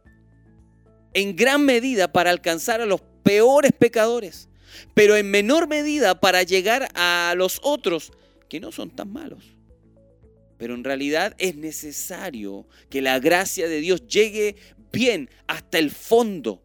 [1.13, 4.49] en gran medida para alcanzar a los peores pecadores,
[4.95, 8.13] pero en menor medida para llegar a los otros
[8.49, 9.55] que no son tan malos.
[10.59, 14.57] Pero en realidad es necesario que la gracia de Dios llegue
[14.95, 16.63] bien hasta el fondo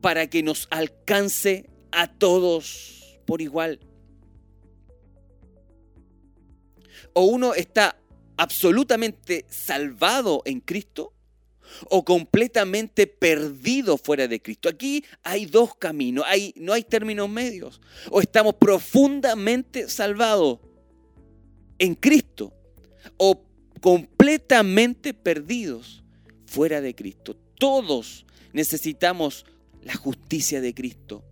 [0.00, 3.80] para que nos alcance a todos por igual.
[7.12, 8.00] O uno está
[8.36, 11.12] absolutamente salvado en Cristo
[11.90, 14.68] o completamente perdido fuera de Cristo.
[14.68, 17.80] Aquí hay dos caminos, hay, no hay términos medios.
[18.10, 20.60] O estamos profundamente salvados
[21.78, 22.54] en Cristo
[23.16, 23.44] o
[23.80, 26.02] completamente perdidos
[26.48, 27.36] fuera de Cristo.
[27.58, 29.44] Todos necesitamos
[29.82, 31.24] la justicia de Cristo.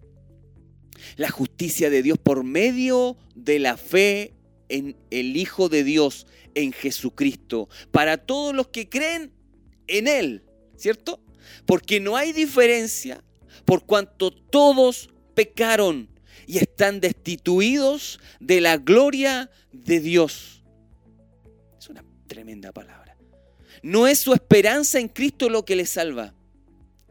[1.16, 4.34] La justicia de Dios por medio de la fe
[4.68, 9.32] en el Hijo de Dios, en Jesucristo, para todos los que creen
[9.86, 10.42] en Él,
[10.76, 11.20] ¿cierto?
[11.64, 13.22] Porque no hay diferencia
[13.64, 16.08] por cuanto todos pecaron
[16.46, 20.62] y están destituidos de la gloria de Dios.
[21.78, 23.05] Es una tremenda palabra.
[23.86, 26.34] No es su esperanza en Cristo lo que le salva,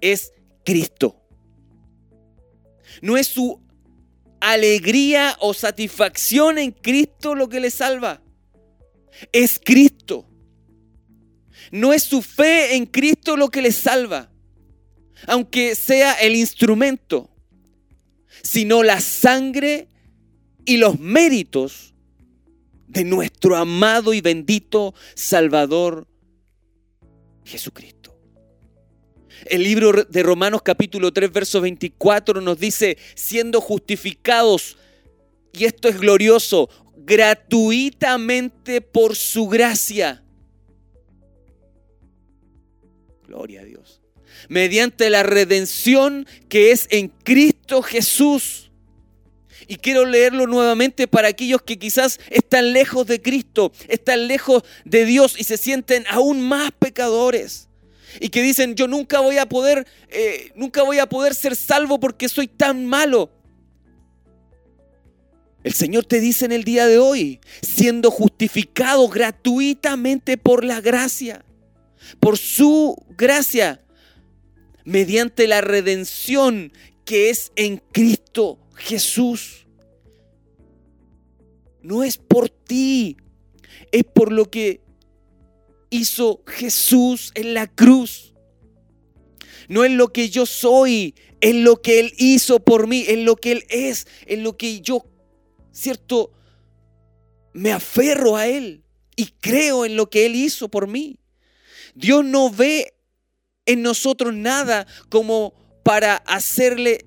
[0.01, 0.33] es
[0.65, 1.15] Cristo.
[3.01, 3.61] No es su
[4.41, 8.21] alegría o satisfacción en Cristo lo que le salva,
[9.31, 10.27] es Cristo.
[11.71, 14.29] No es su fe en Cristo lo que le salva,
[15.27, 17.29] aunque sea el instrumento,
[18.43, 19.87] sino la sangre
[20.65, 21.93] y los méritos
[22.89, 26.09] de nuestro amado y bendito Salvador
[27.45, 28.17] Jesucristo.
[29.45, 34.77] El libro de Romanos capítulo 3, verso 24 nos dice, siendo justificados,
[35.53, 40.23] y esto es glorioso, gratuitamente por su gracia.
[43.27, 44.01] Gloria a Dios.
[44.49, 48.64] Mediante la redención que es en Cristo Jesús
[49.67, 55.05] y quiero leerlo nuevamente para aquellos que quizás están lejos de Cristo, están lejos de
[55.05, 57.69] Dios y se sienten aún más pecadores.
[58.19, 61.99] Y que dicen, yo nunca voy a poder, eh, nunca voy a poder ser salvo
[61.99, 63.31] porque soy tan malo.
[65.63, 71.43] El Señor te dice en el día de hoy, siendo justificado gratuitamente por la gracia,
[72.19, 73.81] por su gracia,
[74.85, 76.71] mediante la redención
[77.03, 79.67] que es en Cristo Jesús.
[81.81, 83.17] No es por ti,
[83.91, 84.81] es por lo que
[85.89, 88.33] hizo Jesús en la cruz.
[89.67, 93.35] No es lo que yo soy, es lo que Él hizo por mí, es lo
[93.35, 95.05] que Él es, es lo que yo,
[95.71, 96.31] ¿cierto?
[97.53, 98.83] Me aferro a Él
[99.15, 101.19] y creo en lo que Él hizo por mí.
[101.95, 102.93] Dios no ve
[103.65, 105.53] en nosotros nada como
[105.83, 107.05] para hacerle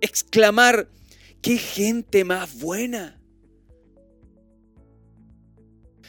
[0.00, 0.88] exclamar,
[1.42, 3.20] qué gente más buena.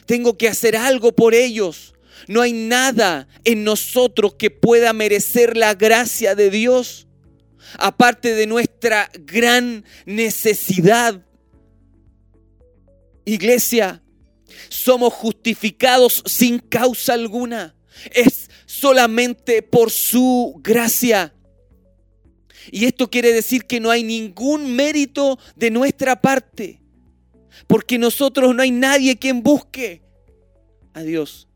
[0.05, 1.93] Tengo que hacer algo por ellos.
[2.27, 7.07] No hay nada en nosotros que pueda merecer la gracia de Dios,
[7.77, 11.25] aparte de nuestra gran necesidad.
[13.25, 14.01] Iglesia,
[14.69, 17.75] somos justificados sin causa alguna.
[18.11, 21.33] Es solamente por su gracia.
[22.71, 26.81] Y esto quiere decir que no hay ningún mérito de nuestra parte.
[27.67, 30.01] Porque nosotros no hay nadie quien busque
[30.93, 31.47] a Dios.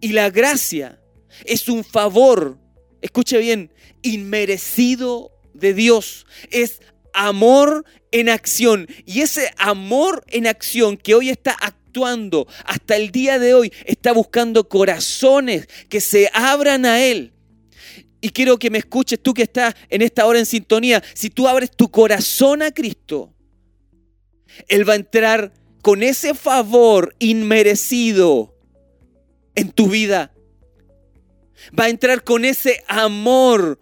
[0.00, 1.00] Y la gracia
[1.44, 2.58] es un favor,
[3.00, 3.72] escuche bien,
[4.02, 6.26] inmerecido de Dios.
[6.50, 6.80] Es
[7.12, 8.86] amor en acción.
[9.04, 14.12] Y ese amor en acción que hoy está actuando hasta el día de hoy, está
[14.12, 17.32] buscando corazones que se abran a Él.
[18.20, 21.02] Y quiero que me escuches tú que estás en esta hora en sintonía.
[21.14, 23.32] Si tú abres tu corazón a Cristo,
[24.66, 25.52] Él va a entrar
[25.82, 28.56] con ese favor inmerecido
[29.54, 30.32] en tu vida.
[31.78, 33.80] Va a entrar con ese amor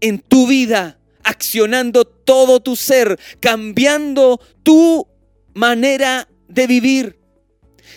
[0.00, 5.06] en tu vida, accionando todo tu ser, cambiando tu
[5.54, 7.19] manera de vivir.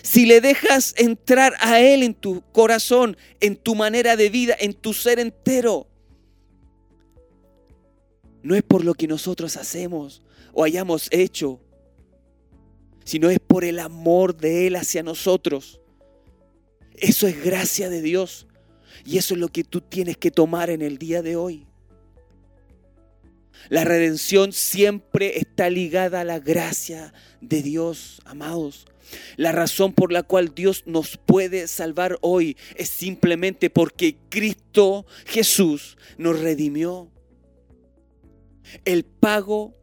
[0.04, 4.74] Si le dejas entrar a Él en tu corazón, en tu manera de vida, en
[4.74, 5.86] tu ser entero,
[8.42, 11.58] no es por lo que nosotros hacemos o hayamos hecho,
[13.06, 15.80] sino es por el amor de Él hacia nosotros.
[16.96, 18.46] Eso es gracia de Dios.
[19.06, 21.66] Y eso es lo que tú tienes que tomar en el día de hoy.
[23.68, 28.86] La redención siempre está ligada a la gracia de Dios, amados.
[29.36, 35.96] La razón por la cual Dios nos puede salvar hoy es simplemente porque Cristo Jesús
[36.18, 37.10] nos redimió.
[38.84, 39.74] El pago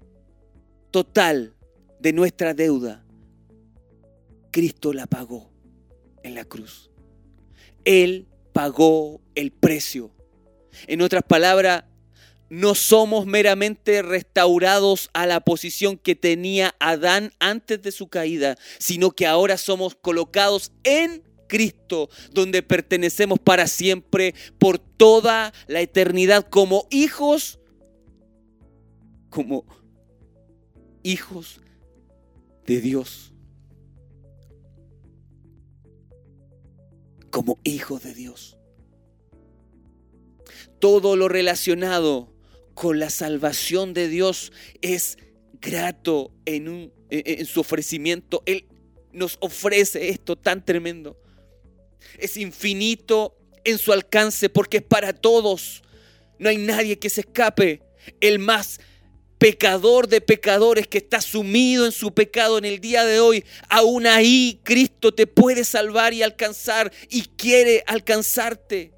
[0.90, 1.56] total
[2.00, 3.06] de nuestra deuda,
[4.52, 5.52] Cristo la pagó
[6.24, 6.90] en la cruz.
[7.86, 10.12] Él pagó el precio.
[10.88, 11.84] En otras palabras,
[12.52, 19.12] no somos meramente restaurados a la posición que tenía Adán antes de su caída, sino
[19.12, 26.88] que ahora somos colocados en Cristo, donde pertenecemos para siempre, por toda la eternidad, como
[26.90, 27.58] hijos,
[29.30, 29.66] como
[31.04, 31.62] hijos
[32.66, 33.34] de Dios.
[37.30, 38.58] Como hijos de Dios.
[40.80, 42.31] Todo lo relacionado
[42.74, 44.52] con la salvación de Dios
[44.82, 45.18] es
[45.62, 46.92] grato en,
[47.46, 48.44] su ofrecimiento.
[48.46, 48.66] Él
[49.12, 51.18] nos ofrece esto tan tremendo.
[52.18, 55.84] Es infinito en su alcance porque es para todos.
[56.40, 57.82] No hay nadie que se escape.
[58.20, 58.80] El más
[59.38, 64.06] pecador de pecadores que está sumido en su pecado en el día de hoy, aún
[64.06, 68.94] ahí Cristo te puede salvar y alcanzar y quiere alcanzarte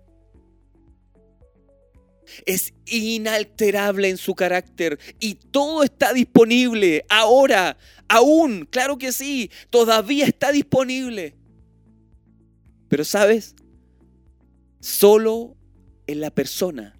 [2.45, 7.77] es inalterable en su carácter y todo está disponible ahora,
[8.07, 11.35] aún, claro que sí, todavía está disponible.
[12.89, 13.55] Pero sabes,
[14.79, 15.55] solo
[16.07, 16.99] en la persona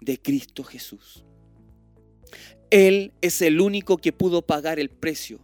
[0.00, 1.24] de Cristo Jesús.
[2.70, 5.40] Él es el único que pudo pagar el precio.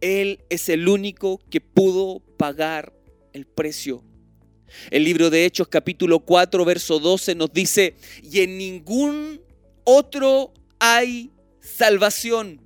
[0.00, 2.92] Él es el único que pudo pagar
[3.32, 4.04] el precio
[4.90, 9.40] el libro de Hechos capítulo 4, verso 12 nos dice, y en ningún
[9.84, 12.60] otro hay salvación,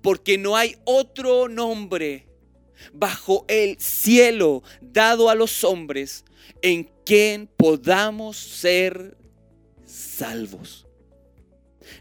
[0.00, 2.26] porque no hay otro nombre
[2.92, 6.24] bajo el cielo dado a los hombres
[6.60, 9.16] en quien podamos ser
[9.86, 10.86] salvos.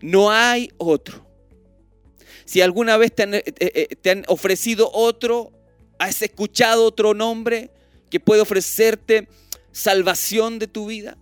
[0.02, 1.28] No hay otro.
[2.45, 5.52] Si alguna vez te han, eh, eh, te han ofrecido otro,
[5.99, 7.72] has escuchado otro nombre
[8.12, 9.28] que puede ofrecerte
[9.72, 11.18] salvación de tu vida?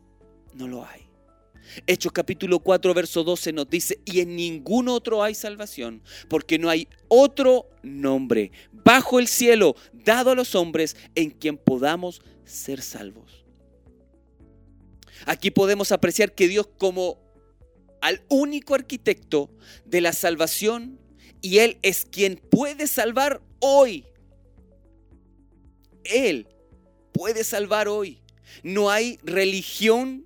[0.54, 1.08] No lo hay.
[1.86, 6.68] Hechos capítulo 4, verso 12 nos dice, y en ningún otro hay salvación, porque no
[6.68, 13.46] hay otro nombre bajo el cielo dado a los hombres en quien podamos ser salvos.
[15.26, 17.20] Aquí podemos apreciar que Dios como
[18.02, 19.52] al único arquitecto
[19.86, 21.00] de la salvación,
[21.42, 24.06] y Él es quien puede salvar hoy.
[26.04, 26.48] Él
[27.20, 28.22] puede salvar hoy.
[28.63, 30.26] No hay religión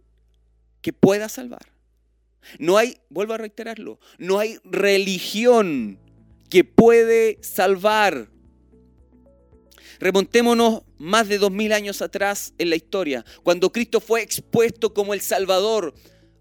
[0.80, 1.74] que pueda salvar.
[2.60, 5.98] No hay, vuelvo a reiterarlo, no hay religión
[6.52, 8.30] que puede salvar.
[10.00, 15.16] Remontémonos más de dos mil años atrás en la historia, cuando Cristo fue expuesto como
[15.16, 15.96] el Salvador.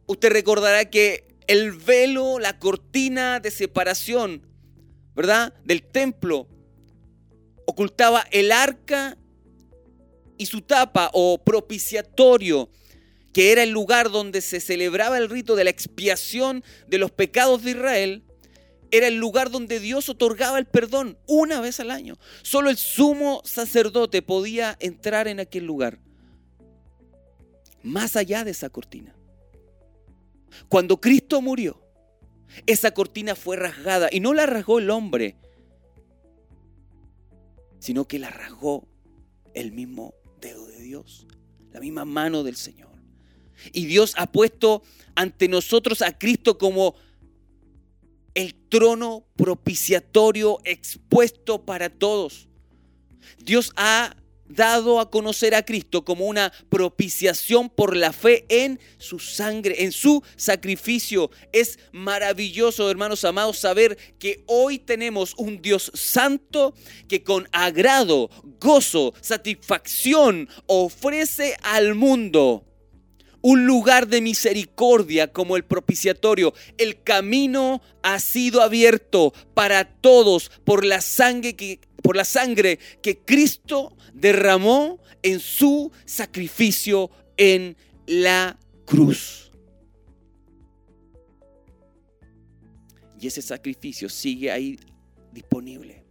[0.04, 4.46] Usted recordará que el velo, la cortina de separación,
[5.14, 5.54] ¿verdad?
[5.64, 6.46] Del templo,
[7.64, 9.16] ocultaba el arca
[10.38, 12.70] y su tapa o propiciatorio,
[13.32, 17.62] que era el lugar donde se celebraba el rito de la expiación de los pecados
[17.62, 18.24] de Israel,
[18.90, 22.18] era el lugar donde Dios otorgaba el perdón una vez al año.
[22.42, 25.98] Solo el sumo sacerdote podía entrar en aquel lugar,
[27.82, 29.16] más allá de esa cortina.
[30.68, 31.80] Cuando Cristo murió,
[32.66, 35.36] esa cortina fue rasgada y no la rasgó el hombre,
[37.78, 38.86] sino que la rasgó
[39.54, 41.26] el mismo de Dios,
[41.72, 42.90] la misma mano del Señor.
[43.72, 44.82] Y Dios ha puesto
[45.14, 46.96] ante nosotros a Cristo como
[48.34, 52.48] el trono propiciatorio expuesto para todos.
[53.38, 54.16] Dios ha
[54.54, 59.92] dado a conocer a Cristo como una propiciación por la fe en su sangre, en
[59.92, 61.30] su sacrificio.
[61.52, 66.74] Es maravilloso, hermanos amados, saber que hoy tenemos un Dios santo
[67.08, 68.30] que con agrado,
[68.60, 72.64] gozo, satisfacción ofrece al mundo
[73.42, 76.54] un lugar de misericordia como el propiciatorio.
[76.78, 83.18] El camino ha sido abierto para todos por la sangre que, por la sangre que
[83.18, 87.76] Cristo derramó en su sacrificio en
[88.06, 89.50] la cruz.
[93.20, 94.78] Y ese sacrificio sigue ahí
[95.32, 96.04] disponible.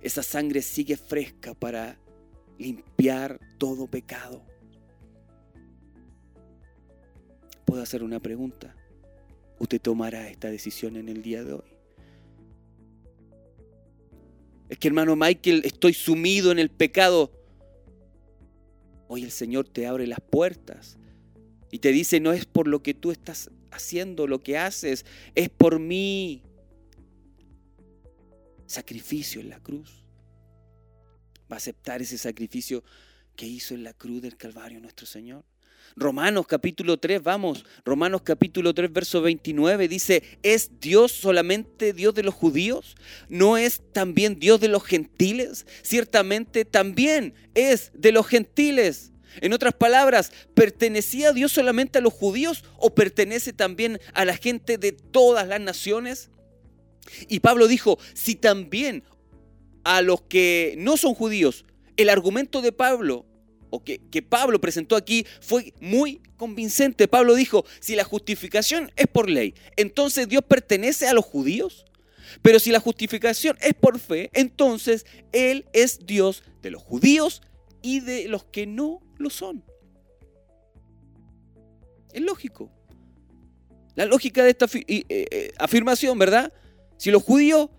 [0.00, 1.98] Esa sangre sigue fresca para
[2.58, 4.44] limpiar todo pecado.
[7.64, 8.74] Puedo hacer una pregunta.
[9.58, 11.74] ¿Usted tomará esta decisión en el día de hoy?
[14.68, 17.30] Es que hermano Michael, estoy sumido en el pecado.
[19.08, 20.98] Hoy el Señor te abre las puertas
[21.70, 25.04] y te dice, no es por lo que tú estás haciendo, lo que haces,
[25.34, 26.42] es por mí.
[28.66, 30.04] Sacrificio en la cruz.
[31.50, 32.82] Va a aceptar ese sacrificio
[33.36, 35.44] que hizo en la cruz del Calvario nuestro Señor.
[35.96, 42.24] Romanos capítulo 3, vamos, Romanos capítulo 3, verso 29 dice, ¿es Dios solamente Dios de
[42.24, 42.96] los judíos?
[43.28, 45.66] ¿No es también Dios de los gentiles?
[45.82, 49.12] Ciertamente también es de los gentiles.
[49.40, 54.78] En otras palabras, ¿pertenecía Dios solamente a los judíos o pertenece también a la gente
[54.78, 56.30] de todas las naciones?
[57.28, 59.04] Y Pablo dijo, si también
[59.84, 61.64] a los que no son judíos,
[61.96, 63.26] el argumento de Pablo
[63.82, 67.08] que, que Pablo presentó aquí fue muy convincente.
[67.08, 71.84] Pablo dijo, si la justificación es por ley, entonces Dios pertenece a los judíos.
[72.42, 77.42] Pero si la justificación es por fe, entonces Él es Dios de los judíos
[77.82, 79.64] y de los que no lo son.
[82.12, 82.70] Es lógico.
[83.94, 86.52] La lógica de esta eh, eh, afirmación, ¿verdad?
[86.96, 87.70] Si los judíos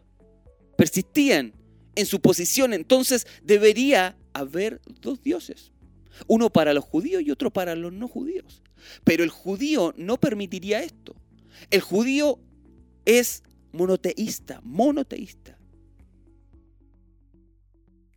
[0.78, 1.54] persistían
[1.96, 5.72] en su posición, entonces debería haber dos dioses.
[6.28, 8.62] Uno para los judíos y otro para los no judíos.
[9.04, 11.16] Pero el judío no permitiría esto.
[11.72, 12.40] El judío
[13.06, 15.58] es monoteísta, monoteísta.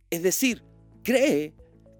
[0.09, 0.63] Es decir,
[1.03, 1.53] cree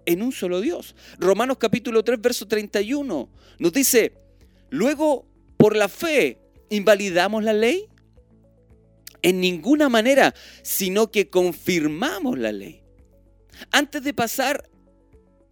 [0.06, 0.94] en un solo Dios.
[1.18, 3.28] Romanos capítulo 3, verso 31
[3.58, 4.14] nos dice,
[4.70, 5.26] luego
[5.56, 6.38] por la fe
[6.70, 7.86] invalidamos la ley.
[9.22, 12.82] En ninguna manera, sino que confirmamos la ley.
[13.70, 14.70] Antes de pasar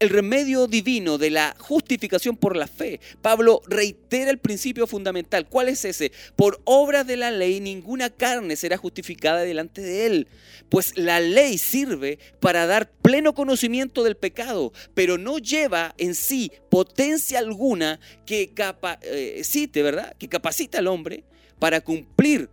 [0.01, 3.01] el remedio divino de la justificación por la fe.
[3.21, 5.49] Pablo reitera el principio fundamental.
[5.49, 6.13] ¿Cuál es ese?
[6.37, 10.29] Por obra de la ley ninguna carne será justificada delante de él,
[10.69, 16.53] pues la ley sirve para dar pleno conocimiento del pecado, pero no lleva en sí
[16.71, 20.17] potencia alguna que capacite, eh, ¿verdad?
[20.17, 21.25] Que capacita al hombre
[21.59, 22.49] para cumplir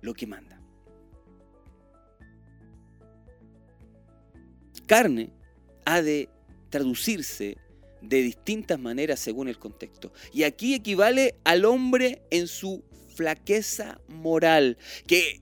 [0.00, 0.60] lo que manda.
[4.86, 5.30] Carne
[5.84, 6.28] ha de
[6.70, 7.56] traducirse
[8.00, 10.12] de distintas maneras según el contexto.
[10.32, 12.82] Y aquí equivale al hombre en su
[13.14, 15.40] flaqueza moral, que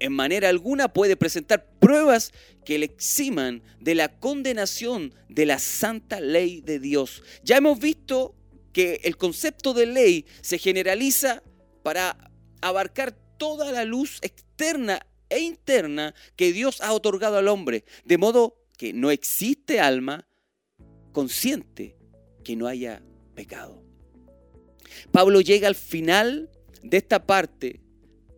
[0.00, 2.32] en manera alguna puede presentar pruebas
[2.64, 7.22] que le eximan de la condenación de la santa ley de Dios.
[7.44, 8.34] Ya hemos visto
[8.72, 11.42] que el concepto de ley se generaliza
[11.82, 12.30] para
[12.60, 18.59] abarcar toda la luz externa e interna que Dios ha otorgado al hombre, de modo
[18.80, 20.26] que no existe alma
[21.12, 21.98] consciente
[22.42, 23.02] que no haya
[23.34, 23.84] pecado.
[25.12, 26.48] Pablo llega al final
[26.82, 27.82] de esta parte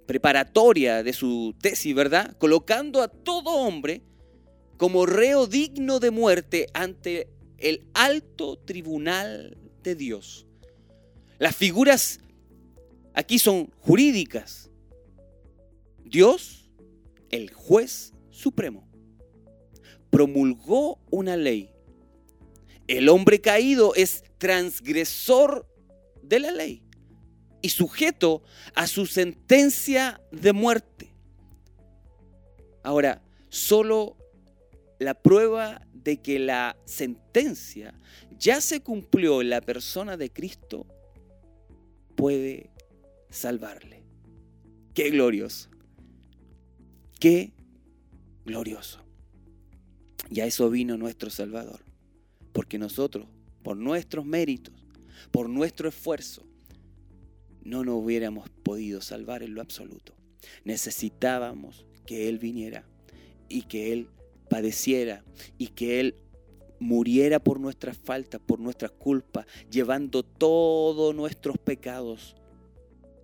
[0.05, 2.37] preparatoria de su tesis, ¿verdad?
[2.39, 4.03] Colocando a todo hombre
[4.79, 7.29] como reo digno de muerte ante
[7.59, 10.49] el alto tribunal de Dios.
[11.39, 12.19] Las figuras
[13.15, 14.73] aquí son jurídicas.
[16.05, 16.69] Dios,
[17.31, 18.92] el juez supremo,
[20.13, 21.71] promulgó una ley.
[22.87, 25.67] El hombre caído es transgresor
[26.23, 26.85] de la ley
[27.63, 28.43] y sujeto
[28.75, 31.15] a su sentencia de muerte.
[32.83, 34.19] Ahora, solo
[34.99, 37.95] la prueba de que la sentencia
[38.39, 40.87] ya se cumplió en la persona de Cristo
[42.17, 42.69] puede
[43.31, 44.03] salvarle.
[44.93, 45.71] Qué glorioso.
[47.19, 47.55] Qué
[48.45, 49.03] glorioso.
[50.31, 51.81] Y a eso vino nuestro Salvador.
[52.53, 53.27] Porque nosotros,
[53.63, 54.75] por nuestros méritos,
[55.31, 56.45] por nuestro esfuerzo,
[57.65, 60.15] no nos hubiéramos podido salvar en lo absoluto.
[60.65, 62.85] Necesitábamos que Él viniera
[63.49, 64.09] y que Él
[64.49, 65.25] padeciera
[65.59, 66.17] y que Él
[66.79, 72.35] muriera por nuestras faltas, por nuestras culpas, llevando todos nuestros pecados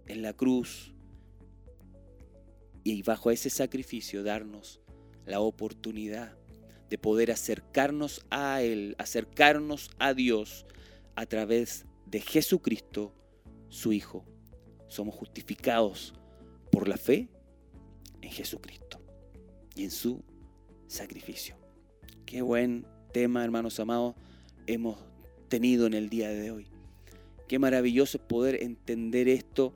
[0.07, 0.95] en la cruz.
[2.85, 4.81] Y bajo ese sacrificio darnos
[5.27, 6.39] la oportunidad
[6.91, 10.67] de poder acercarnos a Él, acercarnos a Dios
[11.15, 13.13] a través de Jesucristo,
[13.69, 14.25] su Hijo.
[14.89, 16.15] Somos justificados
[16.73, 17.29] por la fe
[18.23, 19.01] en Jesucristo
[19.75, 20.23] y en su
[20.87, 21.57] sacrificio.
[22.25, 24.15] Qué buen tema, hermanos amados,
[24.67, 24.99] hemos
[25.49, 26.69] tenido en el día de hoy.
[27.47, 29.73] Qué maravilloso poder entender esto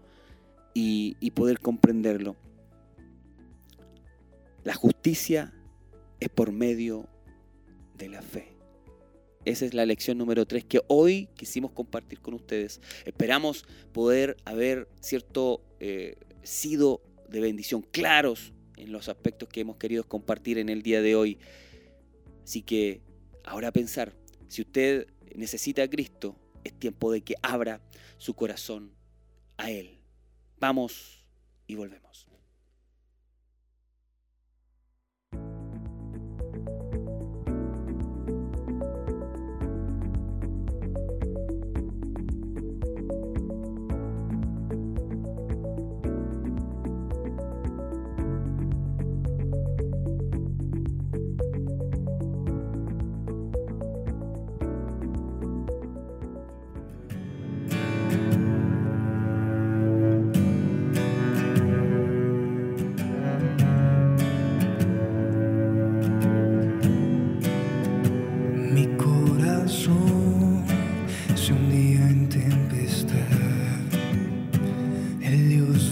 [0.74, 2.36] y, y poder comprenderlo.
[4.64, 5.52] La justicia
[6.22, 7.08] es por medio
[7.98, 8.52] de la fe.
[9.44, 12.80] Esa es la lección número 3 que hoy quisimos compartir con ustedes.
[13.04, 20.04] Esperamos poder haber cierto eh, sido de bendición claros en los aspectos que hemos querido
[20.04, 21.40] compartir en el día de hoy.
[22.44, 23.00] Así que
[23.44, 24.14] ahora pensar,
[24.46, 27.80] si usted necesita a Cristo, es tiempo de que abra
[28.18, 28.92] su corazón
[29.56, 29.98] a Él.
[30.60, 31.26] Vamos
[31.66, 32.31] y volvemos.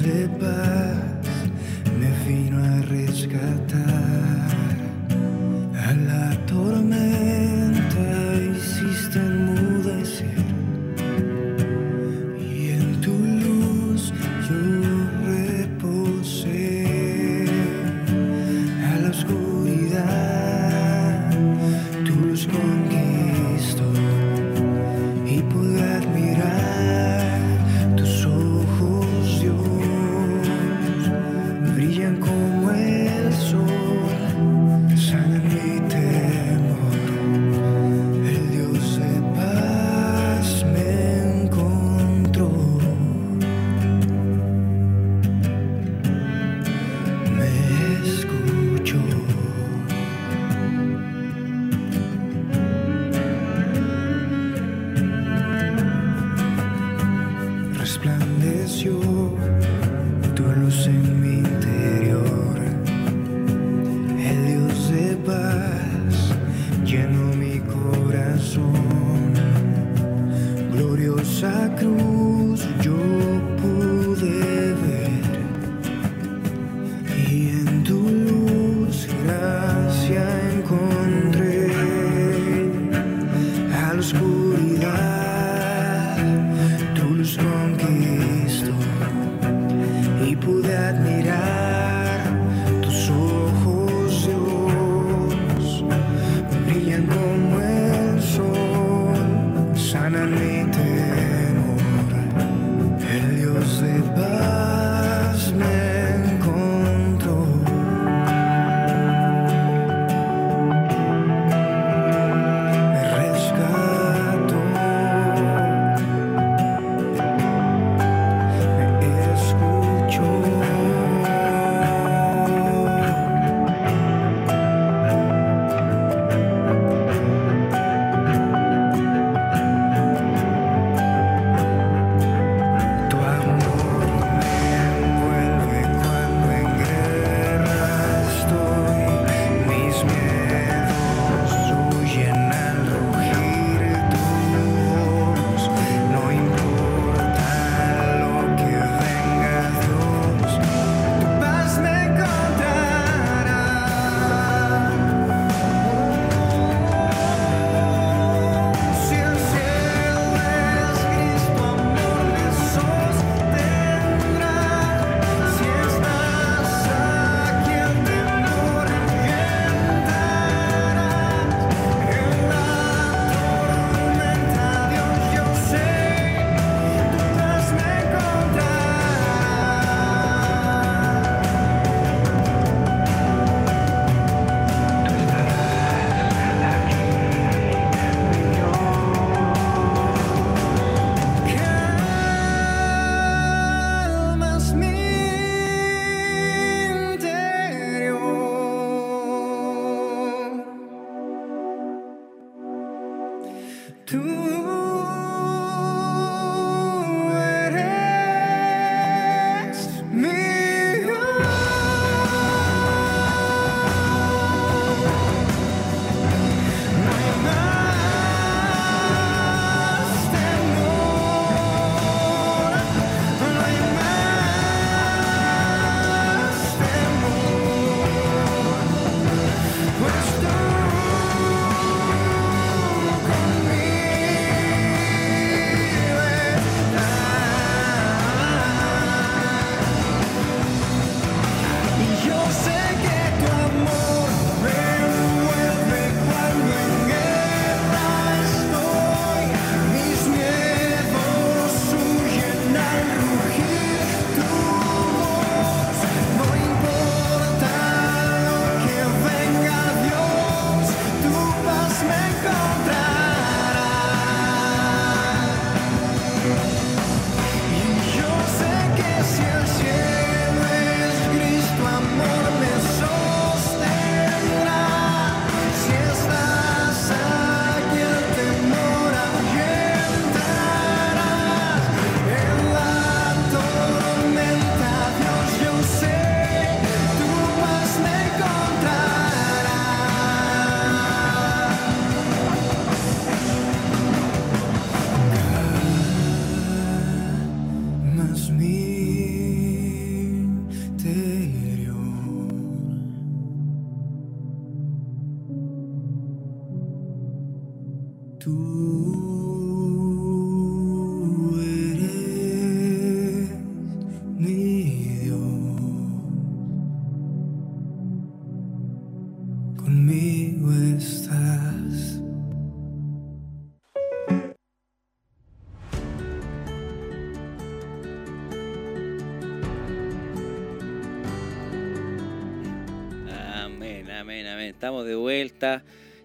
[0.03, 1.27] sepas,
[1.99, 4.00] me vino a rescatar.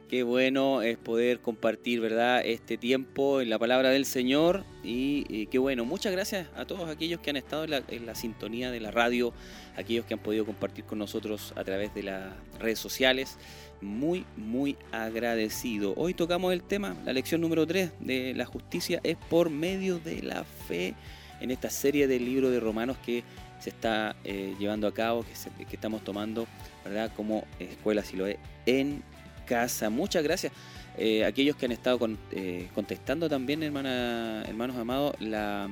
[0.10, 4.64] Qué bueno es poder compartir, ¿verdad?, este tiempo en la palabra del Señor.
[4.84, 8.80] Y, qué bueno, muchas gracias a todos aquellos que han estado en la, sintonía de
[8.80, 9.34] la radio,
[9.76, 13.38] aquellos que han podido compartir con nosotros a través de las redes sociales.
[13.82, 15.94] Muy, muy agradecido.
[15.98, 20.22] Hoy tocamos el tema, la lección número 3 de la justicia es por medio de
[20.22, 20.94] la fe
[21.42, 23.24] en esta serie del libro de Romanos que
[23.60, 26.48] se está eh, llevando a cabo, que, que estamos tomando
[26.86, 27.12] ¿verdad?
[27.16, 29.04] Como escuela si lo es en
[29.46, 29.90] casa.
[29.90, 30.52] Muchas gracias.
[30.98, 32.00] Eh, aquellos que han estado
[32.32, 35.70] eh, contestando también, hermana, hermanos amados, la,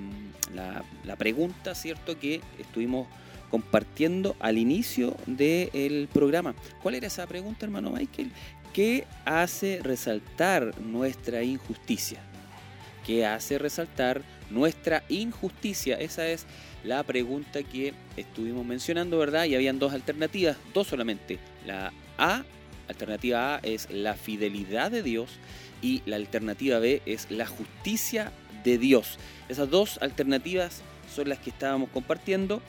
[0.53, 2.19] la, pregunta, ¿cierto?
[2.19, 3.07] Que estuvimos
[3.49, 6.55] compartiendo al inicio del programa.
[6.81, 8.31] ¿Cuál era esa pregunta, hermano Michael?
[8.73, 12.19] ¿Qué hace resaltar nuestra injusticia?
[13.05, 15.95] ¿Qué hace resaltar nuestra injusticia?
[15.95, 16.45] Esa es
[16.83, 19.45] la pregunta que estuvimos mencionando, ¿verdad?
[19.45, 21.39] Y habían dos alternativas, dos solamente.
[21.65, 22.43] La A,
[22.87, 25.29] alternativa A es la fidelidad de Dios
[25.81, 28.31] y la alternativa B es la justicia
[28.63, 29.17] de Dios.
[29.49, 30.81] Esas dos alternativas
[31.13, 32.61] son las que estábamos compartiendo,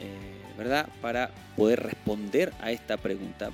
[0.00, 0.08] eh,
[0.56, 0.88] ¿verdad?
[1.02, 3.50] Para poder responder a esta pregunta.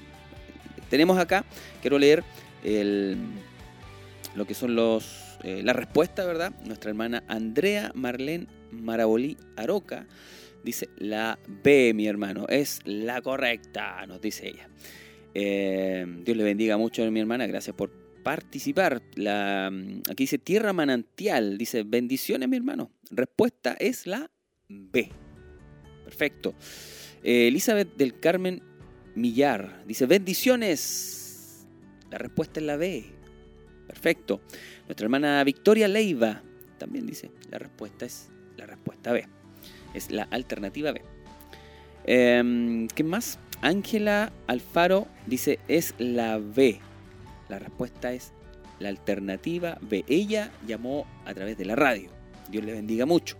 [0.90, 1.44] Tenemos acá,
[1.82, 2.22] quiero leer
[4.34, 6.52] lo que son los, eh, la respuesta, ¿verdad?
[6.64, 10.06] Nuestra hermana Andrea Marlene Marabolí Aroca.
[10.62, 14.68] Dice, la B, mi hermano, es la correcta, nos dice ella.
[15.38, 17.90] Eh, Dios le bendiga mucho a mi hermana, gracias por
[18.22, 19.02] participar.
[20.10, 22.90] Aquí dice tierra manantial, dice bendiciones mi hermano.
[23.10, 24.30] Respuesta es la
[24.66, 25.10] B.
[26.04, 26.54] Perfecto.
[27.22, 28.62] Eh, Elizabeth del Carmen
[29.14, 31.66] Millar dice bendiciones.
[32.10, 33.04] La respuesta es la B.
[33.86, 34.40] Perfecto.
[34.86, 36.42] Nuestra hermana Victoria Leiva
[36.78, 39.28] también dice la respuesta es la respuesta B.
[39.92, 41.02] Es la alternativa B.
[42.06, 43.38] Em, ¿Qué más?
[43.62, 46.80] Ángela Alfaro dice es la B.
[47.48, 48.32] La respuesta es
[48.78, 50.04] la alternativa B.
[50.08, 52.10] Ella llamó a través de la radio.
[52.48, 53.36] Dios le bendiga mucho.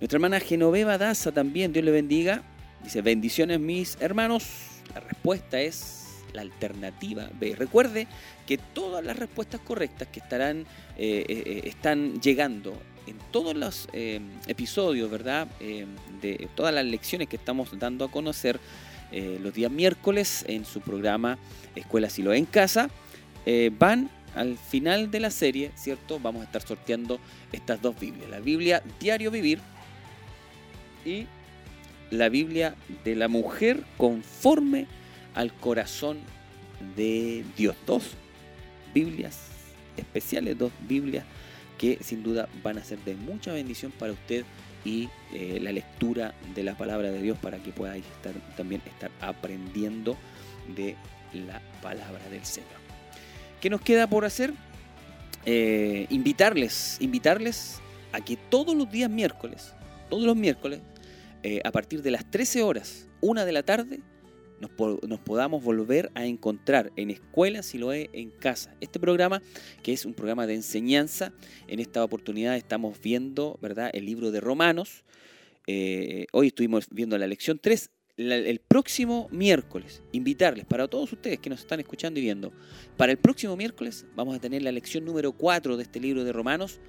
[0.00, 2.42] Nuestra hermana Genoveva Daza también, Dios le bendiga.
[2.82, 4.46] Dice, bendiciones mis hermanos.
[4.94, 7.54] La respuesta es la alternativa B.
[7.56, 8.06] Recuerde
[8.46, 10.60] que todas las respuestas correctas que estarán,
[10.96, 13.88] eh, eh, eh, están llegando en todos los
[14.48, 15.46] episodios, ¿verdad?
[16.20, 18.58] De todas las lecciones que estamos dando a conocer
[19.16, 21.38] eh, los días miércoles en su programa
[21.74, 22.90] Escuela Silo en Casa,
[23.78, 26.20] van al final de la serie, ¿cierto?
[26.20, 27.18] Vamos a estar sorteando
[27.52, 28.28] estas dos Biblias.
[28.28, 29.60] La Biblia Diario Vivir
[31.04, 31.26] y
[32.10, 34.86] la Biblia de la mujer conforme
[35.34, 36.18] al corazón
[36.96, 37.76] de Dios.
[37.86, 38.10] Dos
[38.94, 39.38] Biblias
[39.96, 41.24] especiales, dos Biblias
[41.78, 44.44] que sin duda van a ser de mucha bendición para usted
[44.86, 49.10] y eh, la lectura de la palabra de Dios para que pueda estar, también estar
[49.20, 50.16] aprendiendo
[50.76, 50.94] de
[51.34, 52.70] la palabra del Señor.
[53.60, 54.52] ¿Qué nos queda por hacer?
[55.44, 57.80] Eh, invitarles, invitarles
[58.12, 59.74] a que todos los días miércoles,
[60.08, 60.80] todos los miércoles,
[61.42, 64.00] eh, a partir de las 13 horas, una de la tarde,
[64.60, 68.74] nos, podamos volver a encontrar en Escuela Siloé en Casa.
[68.80, 69.42] Este programa,
[69.82, 71.32] que es un programa de enseñanza,
[71.68, 73.90] en esta oportunidad estamos viendo ¿verdad?
[73.92, 75.04] el libro de Romanos.
[75.66, 77.90] Eh, hoy estuvimos viendo la lección 3.
[78.16, 82.52] el próximo miércoles, invitarles para todos ustedes que nos están escuchando y viendo,
[82.96, 86.32] para el próximo miércoles vamos a tener la lección número 4 de este libro de
[86.32, 86.80] Romanos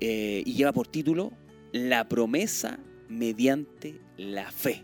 [0.00, 1.32] eh, y lleva por título
[1.72, 4.82] La promesa mediante la fe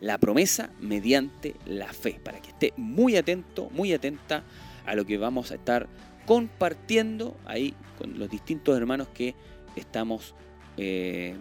[0.00, 4.44] la promesa mediante la fe, para que esté muy atento, muy atenta
[4.86, 5.88] a lo que vamos a estar
[6.26, 9.34] compartiendo ahí con los distintos hermanos que
[9.76, 10.34] estamos,
[10.76, 11.36] eh,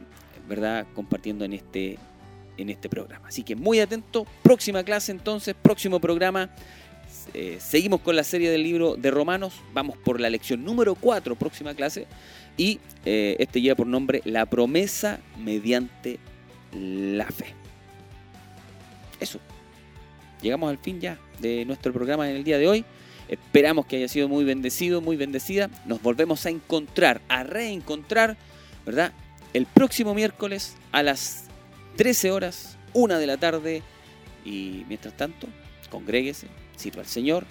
[0.47, 1.97] ¿verdad?, compartiendo en este,
[2.58, 3.28] en este programa.
[3.28, 6.49] Así que muy atento, próxima clase entonces, próximo programa.
[7.34, 11.36] Eh, seguimos con la serie del libro de Romanos, vamos por la lección número 4,
[11.36, 12.08] próxima clase,
[12.58, 16.20] y eh, este lleva por nombre La promesa mediante
[16.74, 17.66] la fe
[19.20, 19.39] eso.
[20.41, 22.86] Llegamos al fin ya de nuestro programa en el día de hoy.
[23.28, 25.70] Esperamos que haya sido muy bendecido, muy bendecida.
[25.86, 28.38] Nos volvemos a encontrar, a reencontrar,
[28.86, 29.11] ¿verdad?
[29.53, 31.45] El próximo miércoles a las
[31.97, 33.82] 13 horas, 1 de la tarde.
[34.45, 35.47] Y mientras tanto,
[35.89, 37.45] congréguese, sirva al Señor,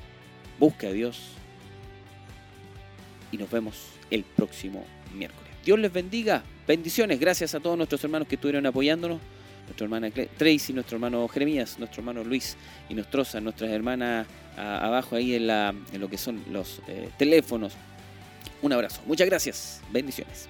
[0.58, 1.32] busque a Dios.
[3.32, 3.76] Y nos vemos
[4.10, 5.50] el próximo miércoles.
[5.64, 6.42] Dios les bendiga.
[6.66, 7.20] Bendiciones.
[7.20, 9.20] Gracias a todos nuestros hermanos que estuvieron apoyándonos
[9.66, 12.56] nuestra hermana Tracy, nuestro hermano Jeremías, nuestro hermano Luis
[12.88, 17.74] y nuestras hermanas abajo ahí en, la, en lo que son los eh, teléfonos.
[18.62, 19.02] Un abrazo.
[19.06, 19.82] Muchas gracias.
[19.92, 20.48] Bendiciones.